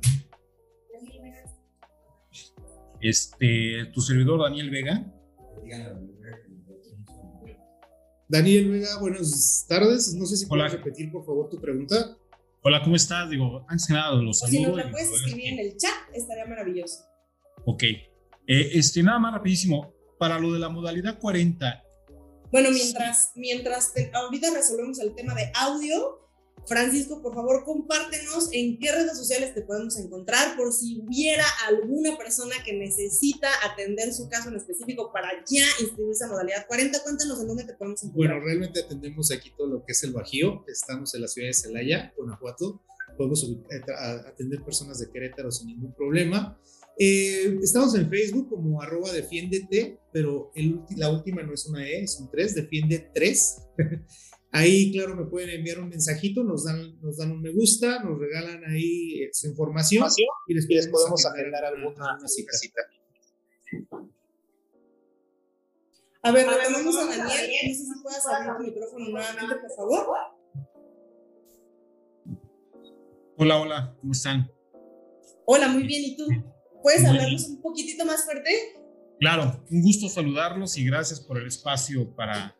Este, 3.00 3.86
tu 3.92 4.00
servidor 4.00 4.42
Daniel 4.42 4.70
Vega. 4.70 5.12
Daniel 8.28 8.70
Vega, 8.70 9.00
buenas 9.00 9.66
tardes. 9.68 10.14
No 10.14 10.26
sé 10.26 10.36
si 10.36 10.46
puedes 10.46 10.70
repetir, 10.70 11.10
por 11.10 11.24
favor, 11.24 11.48
tu 11.50 11.60
pregunta. 11.60 12.16
Hola, 12.64 12.80
¿cómo 12.80 12.94
estás? 12.94 13.28
Digo, 13.28 13.66
antes 13.68 13.88
que 13.88 13.92
nada, 13.92 14.14
los 14.14 14.38
saludos. 14.38 14.60
Si 14.60 14.62
nos 14.62 14.76
la 14.76 14.88
puedes 14.88 15.10
escribir 15.10 15.54
en 15.54 15.58
el 15.58 15.76
chat, 15.76 16.14
estaría 16.14 16.46
maravilloso. 16.46 17.02
Ok. 17.64 17.82
Eh, 17.82 18.06
este, 18.46 19.02
nada 19.02 19.18
más 19.18 19.34
rapidísimo. 19.34 19.92
Para 20.16 20.38
lo 20.38 20.52
de 20.52 20.60
la 20.60 20.68
modalidad 20.68 21.18
40. 21.18 21.82
Bueno, 22.52 22.70
mientras, 22.70 23.32
mientras 23.34 23.92
ahorita 24.12 24.54
resolvemos 24.54 25.00
el 25.00 25.12
tema 25.16 25.34
de 25.34 25.50
audio, 25.56 26.21
Francisco, 26.66 27.20
por 27.20 27.34
favor, 27.34 27.64
compártenos 27.64 28.48
en 28.52 28.78
qué 28.78 28.92
redes 28.92 29.16
sociales 29.16 29.54
te 29.54 29.62
podemos 29.62 29.96
encontrar 29.98 30.56
por 30.56 30.72
si 30.72 31.00
hubiera 31.00 31.44
alguna 31.66 32.16
persona 32.16 32.54
que 32.64 32.72
necesita 32.72 33.48
atender 33.70 34.12
su 34.12 34.28
caso 34.28 34.48
en 34.48 34.56
específico 34.56 35.10
para 35.12 35.28
ya 35.50 35.64
inscribirse 35.80 36.24
a 36.24 36.28
modalidad 36.28 36.66
40. 36.66 37.02
Cuéntanos 37.02 37.40
en 37.40 37.48
dónde 37.48 37.64
te 37.64 37.74
podemos 37.74 38.02
encontrar. 38.02 38.28
Bueno, 38.28 38.44
realmente 38.44 38.80
atendemos 38.80 39.32
aquí 39.32 39.52
todo 39.56 39.66
lo 39.66 39.84
que 39.84 39.92
es 39.92 40.02
el 40.04 40.12
Bajío. 40.12 40.64
Estamos 40.68 41.14
en 41.14 41.22
la 41.22 41.28
ciudad 41.28 41.48
de 41.48 41.54
Celaya, 41.54 42.12
Guanajuato. 42.16 42.80
Podemos 43.16 43.44
eh, 43.44 43.82
atender 44.26 44.62
personas 44.64 44.98
de 45.00 45.10
Querétaro 45.10 45.50
sin 45.50 45.68
ningún 45.68 45.92
problema. 45.94 46.58
Eh, 46.98 47.58
estamos 47.62 47.94
en 47.94 48.08
Facebook 48.08 48.50
como 48.50 48.80
arroba 48.80 49.12
defiéndete, 49.12 49.98
pero 50.12 50.52
la 50.96 51.10
última 51.10 51.42
no 51.42 51.54
es 51.54 51.66
una 51.66 51.86
E, 51.86 52.02
es 52.02 52.18
un 52.20 52.30
3, 52.30 52.54
defiende 52.54 53.10
3. 53.14 53.56
Ahí, 54.54 54.92
claro, 54.92 55.16
me 55.16 55.24
pueden 55.24 55.48
enviar 55.48 55.80
un 55.80 55.88
mensajito, 55.88 56.44
nos 56.44 56.64
dan, 56.64 57.00
nos 57.00 57.16
dan 57.16 57.32
un 57.32 57.40
me 57.40 57.50
gusta, 57.50 58.04
nos 58.04 58.18
regalan 58.18 58.62
ahí 58.66 59.22
eh, 59.22 59.30
su 59.32 59.48
información 59.48 60.06
y 60.46 60.52
les, 60.52 60.88
podemos 60.88 61.24
agendar 61.24 61.64
alguna, 61.64 62.18
cita. 62.26 62.82
A 66.22 66.32
ver, 66.32 66.46
retomamos 66.46 66.96
a 66.98 67.06
Daniel. 67.06 67.24
No 67.24 67.74
sé 67.74 67.74
si 67.74 68.02
puedas 68.02 68.26
abrir 68.26 68.56
tu 68.58 68.62
micrófono 68.64 69.08
nuevamente, 69.08 69.56
por 69.56 69.70
favor. 69.74 70.06
Hola, 73.38 73.58
hola, 73.58 73.96
¿cómo 74.02 74.12
están? 74.12 74.52
Hola, 75.46 75.68
muy 75.68 75.84
bien, 75.84 76.02
¿y 76.04 76.16
tú? 76.16 76.26
¿Puedes 76.82 77.02
hablarnos 77.06 77.48
un 77.48 77.62
poquitito 77.62 78.04
más 78.04 78.26
fuerte? 78.26 78.50
Claro, 79.18 79.64
un 79.70 79.80
gusto 79.80 80.10
saludarlos 80.10 80.76
y 80.76 80.84
gracias 80.84 81.20
por 81.20 81.38
el 81.38 81.46
espacio 81.46 82.14
para 82.14 82.54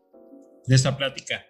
de 0.67 0.75
esta 0.75 0.97
plática. 0.97 1.45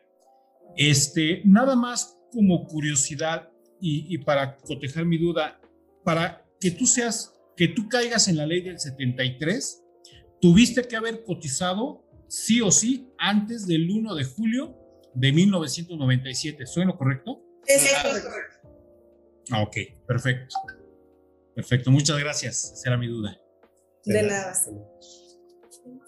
Este, 0.77 1.43
nada 1.45 1.77
más 1.77 2.19
como 2.33 2.67
curiosidad 2.67 3.49
y, 3.81 4.17
para 4.19 4.57
cotejar 4.59 5.05
mi 5.05 5.19
duda, 5.19 5.61
para 6.05 6.47
que 6.61 6.71
tú 6.71 6.87
seas, 6.87 7.35
que 7.57 7.69
tú 7.69 7.89
caigas 7.89 8.29
en 8.29 8.37
la 8.37 8.47
ley 8.47 8.63
del 8.63 8.79
73, 8.79 9.83
tuviste 10.41 10.83
que 10.85 10.97
haber 10.97 11.25
cotizado 11.25 12.05
sí 12.29 12.61
o 12.61 12.71
sí 12.71 13.09
antes 13.19 13.67
del 13.67 13.91
1 13.91 14.15
de 14.15 14.25
julio 14.25 14.79
de 15.15 15.33
1997. 15.33 16.67
¿Suena 16.67 16.97
correcto? 16.97 17.43
Es 17.67 17.93
correcto. 18.03 18.63
Ah, 19.51 19.63
ok, 19.63 19.77
perfecto. 20.07 20.55
Perfecto, 21.55 21.91
muchas 21.91 22.19
gracias. 22.19 22.73
Esa 22.73 22.91
era 22.91 22.97
mi 22.97 23.09
duda. 23.09 23.39
De 24.05 24.23
nada. 24.23 24.53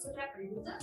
otra 0.05 0.33
pregunta? 0.33 0.79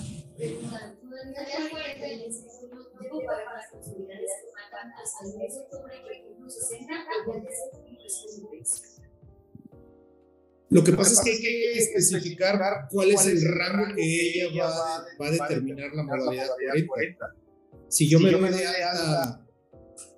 Lo 10.69 10.83
que 10.85 10.93
pasa 10.93 11.11
es 11.11 11.19
que 11.19 11.31
hay 11.31 11.41
que 11.41 11.73
especificar 11.73 12.87
cuál 12.89 13.11
es 13.11 13.25
el 13.27 13.41
rango 13.43 13.93
que 13.93 14.45
ella 14.45 14.67
va, 14.67 15.05
va 15.19 15.27
a 15.27 15.31
determinar 15.31 15.93
la 15.93 16.03
modalidad 16.03 16.47
40. 16.87 17.25
Si 17.89 18.09
yo 18.09 18.19
me 18.21 18.31
doy 18.31 18.49
de 18.51 18.65
alta 18.65 19.45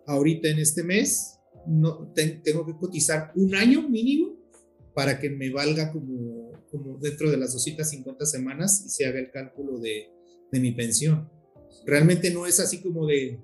ahorita 0.05 0.49
en 0.49 0.59
este 0.59 0.83
mes, 0.83 1.39
no, 1.65 2.11
tengo 2.13 2.65
que 2.67 2.77
cotizar 2.77 3.31
un 3.35 3.55
año 3.55 3.89
mínimo 3.89 4.37
para 4.93 5.19
que 5.19 5.31
me 5.31 5.49
valga 5.49 5.91
como, 5.91 6.51
como 6.69 6.99
dentro 6.99 7.31
de 7.31 7.37
las 7.37 7.53
250 7.53 8.25
semanas 8.27 8.83
y 8.85 8.89
se 8.89 9.07
haga 9.07 9.19
el 9.19 9.31
cálculo 9.31 9.79
de, 9.79 10.11
de 10.51 10.59
mi 10.59 10.71
pensión. 10.71 11.31
Realmente 11.85 12.31
no 12.31 12.45
es 12.45 12.59
así 12.59 12.81
como 12.81 13.05
de, 13.07 13.39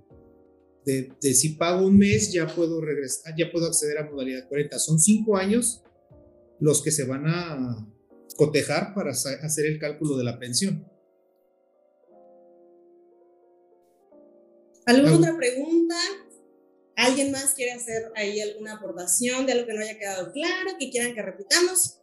de, 0.86 1.34
si 1.34 1.50
pago 1.50 1.86
un 1.86 1.98
mes 1.98 2.32
ya 2.32 2.48
puedo 2.48 2.82
regresar, 2.82 3.34
ya 3.38 3.52
puedo 3.52 3.68
acceder 3.68 3.98
a 3.98 4.10
modalidad 4.10 4.48
40. 4.48 4.80
Son 4.80 5.00
cinco 5.00 5.38
años 5.38 5.84
los 6.60 6.82
que 6.82 6.92
se 6.92 7.06
van 7.06 7.28
a 7.28 7.88
cotejar 8.36 8.94
para 8.94 9.12
hacer 9.12 9.65
el 9.65 9.80
cálculo 9.80 10.18
de 10.18 10.24
la 10.24 10.39
pensión. 10.39 10.86
¿Alguna 14.86 15.15
otra 15.15 15.38
pregunta? 15.38 15.96
¿Alguien 16.96 17.32
más 17.32 17.54
quiere 17.54 17.74
hacer 17.74 18.12
ahí 18.15 18.42
alguna 18.42 18.76
aportación 18.76 19.46
de 19.46 19.54
algo 19.54 19.68
que 19.68 19.74
no 19.74 19.82
haya 19.82 19.98
quedado 19.98 20.32
claro, 20.32 20.72
que 20.80 20.89
quieran 20.89 21.13
que 21.13 21.22
repitamos? 21.22 22.02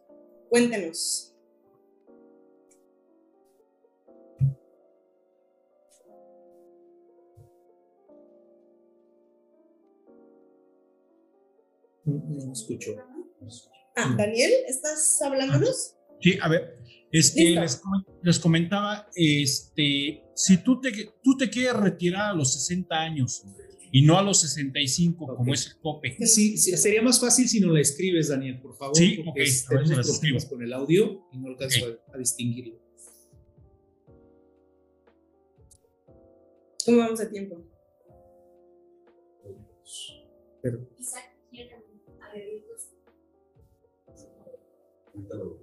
Cuéntenos. 0.48 1.35
No 12.28 12.52
escucho. 12.52 12.96
Ah, 13.96 14.14
Daniel, 14.16 14.52
¿estás 14.68 15.20
hablándonos? 15.22 15.94
Sí, 16.20 16.38
a 16.40 16.48
ver, 16.48 16.74
este, 17.12 17.50
les, 17.50 17.80
les, 18.22 18.38
comentaba, 18.38 19.08
este, 19.14 20.22
si 20.34 20.56
tú 20.58 20.80
te, 20.80 20.92
tú 21.22 21.36
te 21.36 21.48
quieres 21.48 21.76
retirar 21.76 22.30
a 22.30 22.34
los 22.34 22.52
60 22.54 22.94
años 22.94 23.44
y 23.92 24.02
no 24.02 24.18
a 24.18 24.22
los 24.22 24.40
65, 24.40 25.36
como 25.36 25.54
es 25.54 25.66
el 25.66 25.80
tope. 25.80 26.16
Sí, 26.26 26.58
sería 26.58 27.02
más 27.02 27.20
fácil 27.20 27.48
si 27.48 27.60
no 27.60 27.72
la 27.72 27.80
escribes, 27.80 28.28
Daniel, 28.28 28.60
por 28.60 28.76
favor. 28.76 28.96
Sí, 28.96 29.22
porque 29.24 29.42
ok. 29.42 30.20
tenemos 30.20 30.44
con 30.46 30.62
el 30.62 30.72
audio 30.72 31.26
y 31.32 31.38
no 31.38 31.48
alcanzo 31.48 31.86
a, 31.86 32.14
a, 32.14 32.18
distinguirlo. 32.18 32.78
¿Cómo 36.84 36.98
vamos 36.98 37.20
a 37.20 37.28
tiempo? 37.28 37.64
Pero, 45.24 45.60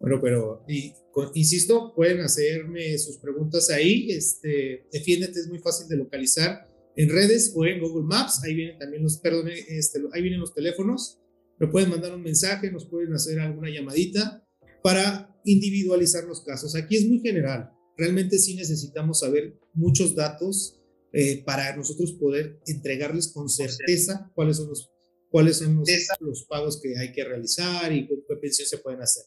bueno, 0.00 0.20
pero 0.20 0.64
y, 0.66 0.92
insisto, 1.34 1.94
pueden 1.94 2.20
hacerme 2.20 2.98
sus 2.98 3.18
preguntas 3.18 3.70
ahí. 3.70 4.10
Este, 4.10 4.88
defiéndete 4.92 5.38
es 5.38 5.48
muy 5.48 5.60
fácil 5.60 5.86
de 5.88 5.96
localizar 5.96 6.68
en 6.96 7.08
redes 7.08 7.52
o 7.54 7.64
en 7.64 7.80
Google 7.80 8.04
Maps. 8.04 8.42
Ahí 8.42 8.54
vienen 8.54 8.78
también 8.78 9.02
los, 9.02 9.18
perdón, 9.18 9.48
este, 9.48 10.00
ahí 10.12 10.22
vienen 10.22 10.40
los 10.40 10.52
teléfonos 10.52 11.19
me 11.60 11.66
pueden 11.66 11.90
mandar 11.90 12.14
un 12.14 12.22
mensaje, 12.22 12.72
nos 12.72 12.86
pueden 12.86 13.12
hacer 13.12 13.38
alguna 13.38 13.68
llamadita 13.68 14.42
para 14.82 15.38
individualizar 15.44 16.24
los 16.24 16.40
casos. 16.42 16.74
Aquí 16.74 16.96
es 16.96 17.06
muy 17.06 17.20
general. 17.20 17.70
Realmente 17.98 18.38
sí 18.38 18.56
necesitamos 18.56 19.20
saber 19.20 19.60
muchos 19.74 20.14
datos 20.14 20.80
eh, 21.12 21.44
para 21.44 21.76
nosotros 21.76 22.12
poder 22.12 22.58
entregarles 22.66 23.28
con 23.28 23.50
certeza 23.50 24.32
cuáles 24.34 24.56
son 24.56 24.70
los, 24.70 24.90
cuáles 25.28 25.58
son 25.58 25.84
los, 26.20 26.44
pagos 26.48 26.80
que 26.80 26.96
hay 26.96 27.12
que 27.12 27.24
realizar 27.24 27.92
y 27.92 28.08
qué 28.08 28.36
pensión 28.40 28.66
se 28.66 28.78
pueden 28.78 29.02
hacer. 29.02 29.24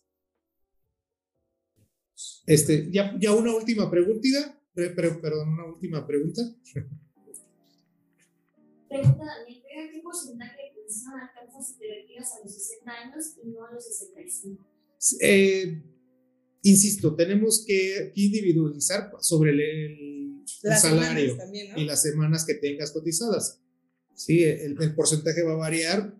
Este, 2.47 2.89
ya, 2.91 3.15
ya 3.19 3.31
una 3.33 3.55
última 3.55 3.91
pregunta, 3.91 4.59
perdón, 4.73 5.49
una 5.49 5.65
última 5.65 6.07
pregunta. 6.07 6.41
Pregunta, 8.89 9.25
¿qué 9.47 10.01
porcentaje 10.01 10.62
atención 10.93 11.19
alcanza 11.19 11.61
si 11.61 11.79
te 11.79 11.87
retiras 11.87 12.31
a 12.33 12.43
los 12.43 12.53
60 12.53 12.91
años 12.91 13.25
y 13.43 13.49
no 13.49 13.65
a 13.65 13.71
los 13.71 13.85
65? 13.85 14.65
Eh, 15.21 15.83
insisto, 16.61 17.15
tenemos 17.15 17.63
que 17.65 18.11
individualizar 18.15 19.11
sobre 19.19 19.51
el, 19.51 20.43
el 20.63 20.77
salario 20.77 21.37
también, 21.37 21.71
¿no? 21.71 21.79
y 21.79 21.85
las 21.85 22.01
semanas 22.01 22.45
que 22.45 22.55
tengas 22.55 22.91
cotizadas. 22.91 23.59
Sí, 24.15 24.43
el, 24.43 24.77
el 24.81 24.95
porcentaje 24.95 25.41
va 25.41 25.53
a 25.53 25.57
variar, 25.57 26.15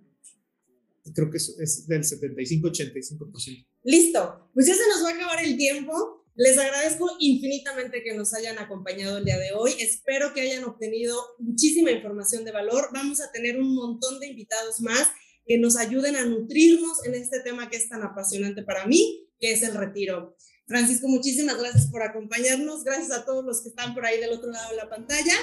creo 1.14 1.30
que 1.30 1.38
es, 1.38 1.56
es 1.60 1.88
del 1.88 2.04
75-85%. 2.04 3.68
Listo, 3.84 4.50
pues 4.54 4.66
ya 4.66 4.74
se 4.74 4.88
nos 4.88 5.04
va 5.04 5.10
a 5.10 5.14
acabar 5.14 5.44
el 5.44 5.58
tiempo. 5.58 6.23
Les 6.36 6.58
agradezco 6.58 7.10
infinitamente 7.20 8.02
que 8.02 8.16
nos 8.16 8.34
hayan 8.34 8.58
acompañado 8.58 9.18
el 9.18 9.26
día 9.26 9.38
de 9.38 9.52
hoy. 9.54 9.76
Espero 9.80 10.34
que 10.34 10.42
hayan 10.42 10.64
obtenido 10.64 11.16
muchísima 11.38 11.92
información 11.92 12.44
de 12.44 12.52
valor. 12.52 12.90
Vamos 12.92 13.22
a 13.22 13.32
tener 13.32 13.60
un 13.60 13.76
montón 13.76 14.20
de 14.20 14.28
invitados 14.28 14.82
más 14.82 15.10
que 15.46 15.60
nos 15.60 15.78
ayuden 15.78 16.16
a 16.16 16.26
nutrirnos 16.26 17.06
en 17.06 17.14
este 17.14 17.42
tema 17.42 17.70
que 17.70 17.78
es 17.78 17.88
tan 17.88 18.02
apasionante 18.02 18.64
para 18.64 18.88
mí, 18.88 19.30
que 19.40 19.52
es 19.52 19.62
el 19.62 19.76
retiro. 19.76 20.36
Francisco, 20.66 21.08
muchísimas 21.08 21.60
gracias 21.60 21.88
por 21.88 22.02
acompañarnos. 22.02 22.84
Gracias 22.84 23.12
a 23.12 23.26
todos 23.26 23.46
los 23.46 23.62
que 23.62 23.70
están 23.70 23.94
por 23.94 24.06
ahí 24.06 24.20
del 24.20 24.32
otro 24.32 24.50
lado 24.50 24.72
de 24.72 24.78
la 24.78 24.90
pantalla. 24.90 25.34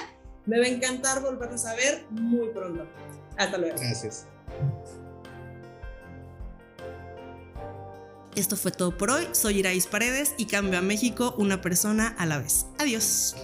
Me 0.46 0.58
va 0.58 0.64
a 0.64 0.68
encantar 0.68 1.22
volvernos 1.22 1.66
a 1.66 1.74
ver 1.74 2.04
muy 2.10 2.48
pronto. 2.48 2.88
Hasta 3.36 3.58
luego. 3.58 3.76
Gracias. 3.78 4.26
Esto 8.40 8.56
fue 8.56 8.72
todo 8.72 8.96
por 8.96 9.10
hoy. 9.10 9.28
Soy 9.32 9.58
Irais 9.58 9.86
Paredes 9.86 10.32
y 10.38 10.46
cambio 10.46 10.78
a 10.78 10.82
México 10.82 11.34
una 11.36 11.60
persona 11.60 12.14
a 12.18 12.24
la 12.24 12.38
vez. 12.38 12.64
Adiós. 12.78 13.36